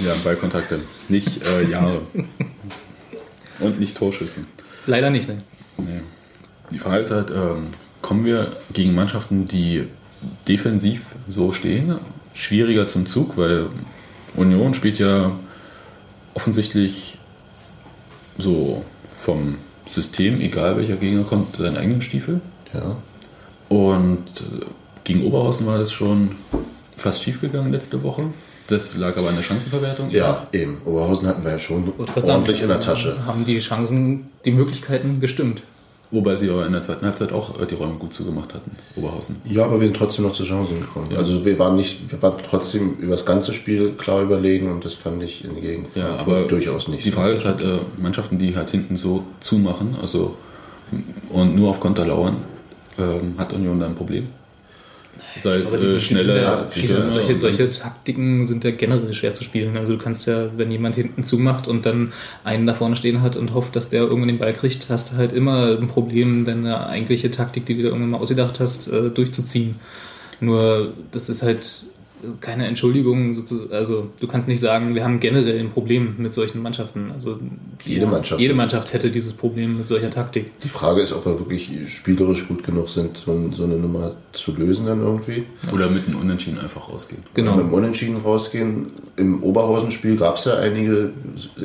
[0.00, 2.00] Ja, Ballkontakte, nicht äh, Jahre.
[3.60, 4.44] und nicht Torschüsse.
[4.86, 5.38] Leider nicht, ne?
[5.78, 6.00] Nee.
[6.70, 7.68] Die Frage ist halt, ähm,
[8.02, 9.88] kommen wir gegen Mannschaften, die
[10.48, 11.98] defensiv so stehen,
[12.34, 13.66] schwieriger zum Zug, weil
[14.34, 15.32] Union spielt ja
[16.34, 17.18] offensichtlich
[18.38, 18.84] so
[19.16, 19.56] vom
[19.88, 22.40] System, egal welcher Gegner kommt, seinen eigenen Stiefel.
[22.74, 22.96] Ja.
[23.68, 24.66] Und äh,
[25.04, 26.32] gegen Oberhausen war das schon
[26.96, 28.24] fast schief gegangen letzte Woche.
[28.66, 30.10] Das lag aber an der Chancenverwertung.
[30.10, 30.80] Ja, eben.
[30.84, 33.24] Oberhausen hatten wir ja schon ordentlich sagen, in der Tasche.
[33.24, 35.62] Haben die Chancen, die Möglichkeiten gestimmt.
[36.10, 39.36] Wobei sie aber in der zweiten Halbzeit auch äh, die Räume gut zugemacht hatten, Oberhausen.
[39.44, 41.08] Ja, aber wir sind trotzdem noch zu Chancen gekommen.
[41.10, 41.18] Ja.
[41.18, 44.94] Also wir waren nicht, wir waren trotzdem über das ganze Spiel klar überlegen und das
[44.94, 47.04] fand ich in gegen Ja, aber durchaus nicht.
[47.04, 50.36] Die Frage ist halt, äh, Mannschaften, die halt hinten so zumachen, also
[51.30, 52.36] und nur auf Konter lauern,
[52.98, 54.28] ähm, hat Union da ein Problem.
[55.38, 59.44] Sei es Aber diese- äh, sicher, diese, solche, solche Taktiken sind ja generell schwer zu
[59.44, 59.76] spielen.
[59.76, 62.12] Also du kannst ja, wenn jemand hinten zumacht und dann
[62.44, 65.16] einen da vorne stehen hat und hofft, dass der irgendwann den Ball kriegt, hast du
[65.16, 69.10] halt immer ein Problem, deine eigentliche Taktik, die du dir irgendwann mal ausgedacht hast, äh,
[69.10, 69.76] durchzuziehen.
[70.40, 71.66] Nur das ist halt
[72.40, 73.36] keine Entschuldigung.
[73.70, 77.10] Also du kannst nicht sagen, wir haben generell ein Problem mit solchen Mannschaften.
[77.12, 77.38] Also
[77.84, 78.40] Jede Mannschaft.
[78.40, 80.58] Jede Mannschaft hätte dieses Problem mit solcher Taktik.
[80.60, 84.54] Die Frage ist, ob wir wirklich spielerisch gut genug sind, so, so eine Nummer zu
[84.56, 85.44] lösen dann irgendwie.
[85.72, 87.22] Oder mit einem Unentschieden einfach rausgehen.
[87.34, 87.56] Genau.
[87.56, 88.86] Mit dem Unentschieden rausgehen.
[89.16, 91.12] Im Oberhausen-Spiel gab es ja einige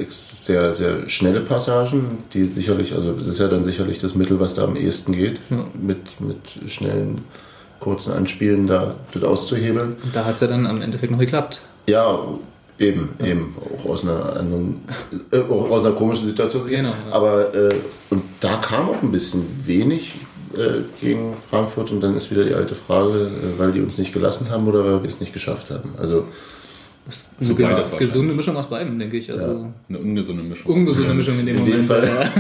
[0.10, 4.54] sehr, sehr schnelle Passagen, die sicherlich, also das ist ja dann sicherlich das Mittel, was
[4.54, 5.40] da am ehesten geht,
[5.82, 7.22] mit, mit schnellen,
[7.82, 9.98] kurzen Anspielen da das auszuhebeln.
[10.02, 11.60] Und da hat es ja dann am Endeffekt noch geklappt.
[11.90, 12.20] Ja,
[12.80, 13.56] eben, eben.
[13.60, 14.82] Auch aus einer anderen,
[15.32, 16.66] äh, auch aus einer komischen Situation.
[16.68, 16.96] Genau, ja.
[17.12, 17.76] Aber, äh,
[18.10, 20.14] und da kam auch ein bisschen wenig
[20.56, 24.14] äh, gegen Frankfurt und dann ist wieder die alte Frage, äh, weil die uns nicht
[24.14, 25.96] gelassen haben oder weil wir es nicht geschafft haben.
[25.98, 26.26] Also,
[27.08, 29.32] Das ist So eine gesunde Mischung aus beidem, denke ich.
[29.32, 30.72] Also Eine ungesunde Mischung.
[30.76, 31.86] ungesunde Mischung in dem In dem Moment.
[31.88, 32.04] Fall.
[32.06, 32.32] ja.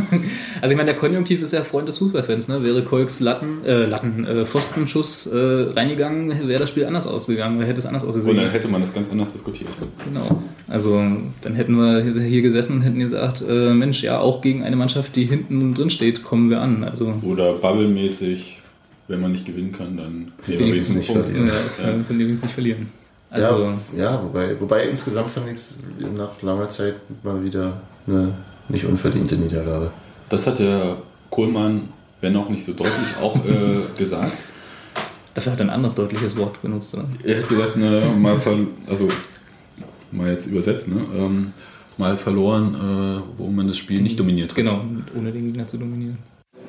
[0.62, 2.47] Also ich meine, der Konjunktiv ist ja Freund des Fußballfans.
[2.47, 2.64] Ne?
[2.64, 5.38] Wäre Kolks Latten, äh, Latten äh, Pfostenschuss äh,
[5.76, 8.38] reingegangen, wäre das Spiel anders ausgegangen, hätte es anders Und ausgesehen.
[8.38, 9.70] dann hätte man das ganz anders diskutiert.
[10.05, 10.41] Genau.
[10.68, 11.01] Also
[11.41, 15.16] dann hätten wir hier gesessen und hätten gesagt, äh, Mensch, ja, auch gegen eine Mannschaft,
[15.16, 16.84] die hinten drin steht, kommen wir an.
[16.84, 18.59] Also Oder bubblemäßig,
[19.07, 23.00] wenn man nicht gewinnen kann, dann Wenigstens nicht ja, dem es nicht verlieren.
[23.32, 25.79] Also ja, ja wobei, wobei insgesamt fand ich es
[26.15, 28.34] nach langer Zeit mal wieder eine
[28.67, 29.91] nicht unverdiente Niederlage.
[30.29, 30.97] Das hat der
[31.29, 34.38] Kohlmann, wenn auch nicht so deutlich, auch äh, gesagt.
[35.34, 36.93] dafür hat er ein anderes deutliches Wort benutzt.
[36.93, 37.05] Oder?
[37.23, 38.57] Er hat gesagt, ne, mal ver
[38.88, 39.07] also
[40.11, 41.53] mal jetzt übersetzt, ne, ähm,
[41.97, 44.55] mal verloren, äh, wo man das Spiel nicht dominiert hat.
[44.57, 44.84] Genau,
[45.17, 46.17] ohne den Gegner zu dominieren.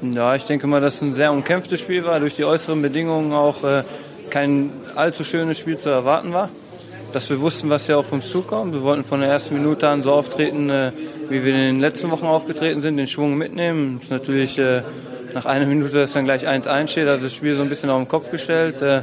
[0.00, 3.32] Ja, ich denke mal, dass es ein sehr umkämpftes Spiel war, durch die äußeren Bedingungen
[3.32, 3.84] auch äh,
[4.32, 6.48] kein allzu schönes Spiel zu erwarten war.
[7.12, 8.72] Dass wir wussten, was hier auf uns zukommt.
[8.72, 10.92] Wir wollten von der ersten Minute an so auftreten, äh,
[11.28, 13.96] wie wir in den letzten Wochen aufgetreten sind, den Schwung mitnehmen.
[13.96, 14.82] Das ist natürlich äh,
[15.34, 18.00] nach einer Minute, dass dann gleich 1-1 steht, hat das Spiel so ein bisschen auf
[18.00, 18.80] den Kopf gestellt.
[18.80, 19.02] Äh,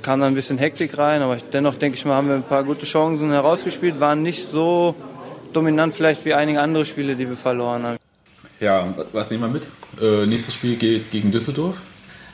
[0.00, 2.64] kam dann ein bisschen Hektik rein, aber dennoch denke ich mal, haben wir ein paar
[2.64, 4.94] gute Chancen herausgespielt, waren nicht so
[5.52, 7.96] dominant vielleicht wie einige andere Spiele, die wir verloren haben.
[8.60, 9.68] Ja, was nehmen wir mit?
[10.00, 11.80] Äh, nächstes Spiel geht gegen Düsseldorf.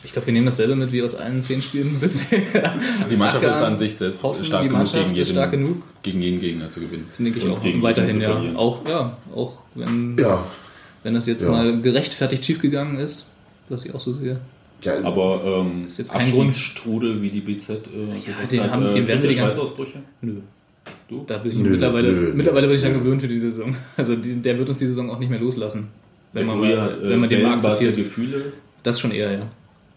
[0.03, 2.41] Ich glaube, wir nehmen dasselbe mit wie aus allen zehn Spielen bisher.
[3.11, 5.51] Die Mannschaft ist an sich selbst hoffen stark die genug, Mannschaft gegen ist jeden, stark
[5.51, 5.83] genug.
[6.03, 7.07] gegen jeden Gegner zu gewinnen.
[7.19, 8.41] denke ich Und auch gegen weiterhin, ja.
[8.57, 10.43] Auch, ja, auch wenn, Ja,
[11.03, 11.51] wenn das jetzt Ja.
[11.51, 13.27] mal gerechtfertigt schiefgegangen ist,
[13.69, 14.39] was ich auch so sehe.
[14.83, 16.49] ja Aber ähm, Ist jetzt kein Grund.
[16.49, 17.77] Abstiegsstrudel wie die BZ äh,
[18.25, 19.99] gesagt den hat, haben- äh, den werden wir die ganze- Schweißausbrüche?
[20.23, 20.33] Nö.
[21.09, 21.25] Du?
[21.27, 23.77] Da bin ich Nö, mittlerweile, nö, mittlerweile bin ich dann gewöhnt für die Saison.
[23.99, 25.89] Also die, der wird uns die Saison auch nicht mehr loslassen.
[26.33, 27.97] Wenn man, Uri mal, hat, äh, wenn man den mal der akzeptiert.
[27.97, 28.53] Gefühle.
[28.83, 29.43] Das schon eher, ja.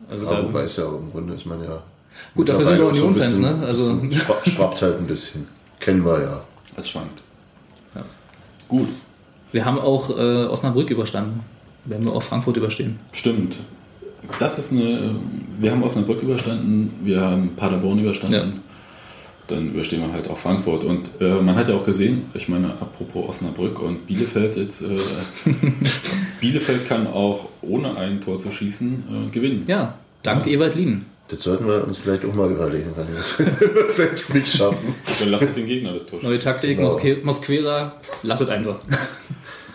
[0.09, 1.81] Also da, wobei es ja im Grunde ist man ja.
[2.35, 3.65] Gut, dafür sind wir so Union-Fans, bisschen- ne?
[3.65, 4.01] Also-
[4.51, 5.47] Schwappt halt ein bisschen.
[5.79, 6.41] Kennen wir ja.
[6.75, 7.21] Es schwankt.
[7.95, 8.03] Ja.
[8.67, 8.87] Gut,
[9.51, 11.39] wir haben auch äh, Osnabrück überstanden.
[11.85, 12.99] Werden wir auch Frankfurt überstehen.
[13.11, 13.57] stimmt.
[14.39, 15.15] Das ist eine.
[15.59, 18.33] Wir haben Osnabrück überstanden, wir haben Paderborn überstanden.
[18.33, 18.45] Ja.
[19.47, 20.83] Dann überstehen wir halt auch Frankfurt.
[20.83, 24.83] Und äh, man hat ja auch gesehen, ich meine, apropos Osnabrück und Bielefeld jetzt.
[24.83, 24.97] Äh,
[26.39, 29.63] Bielefeld kann auch ohne ein Tor zu schießen äh, gewinnen.
[29.67, 31.05] Ja, dank Ewald Lien.
[31.27, 33.37] Das sollten wir uns vielleicht auch mal überlegen, wenn wir es
[33.97, 34.93] selbst nicht schaffen.
[35.19, 36.29] Dann lasst den Gegner das Tor schießen.
[36.29, 36.99] Neue Taktik, Genau.
[37.23, 38.79] Mosquera, lasst einfach.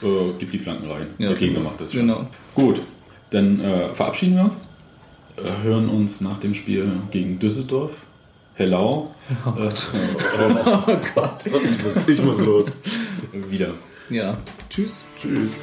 [0.00, 1.08] Äh, gibt die Flanken rein.
[1.18, 1.70] Ja, Der Gegner genau.
[1.70, 2.02] macht das schon.
[2.02, 2.28] Genau.
[2.54, 2.80] Gut,
[3.30, 4.60] dann äh, verabschieden wir uns.
[5.36, 7.90] Äh, hören uns nach dem Spiel gegen Düsseldorf.
[8.59, 9.14] Hello.
[9.56, 11.46] Oh Gott.
[11.46, 12.78] Ich muss, ich muss los.
[13.50, 13.74] wieder.
[14.11, 14.36] Ja,
[14.68, 15.04] tschüss.
[15.16, 15.61] Tschüss.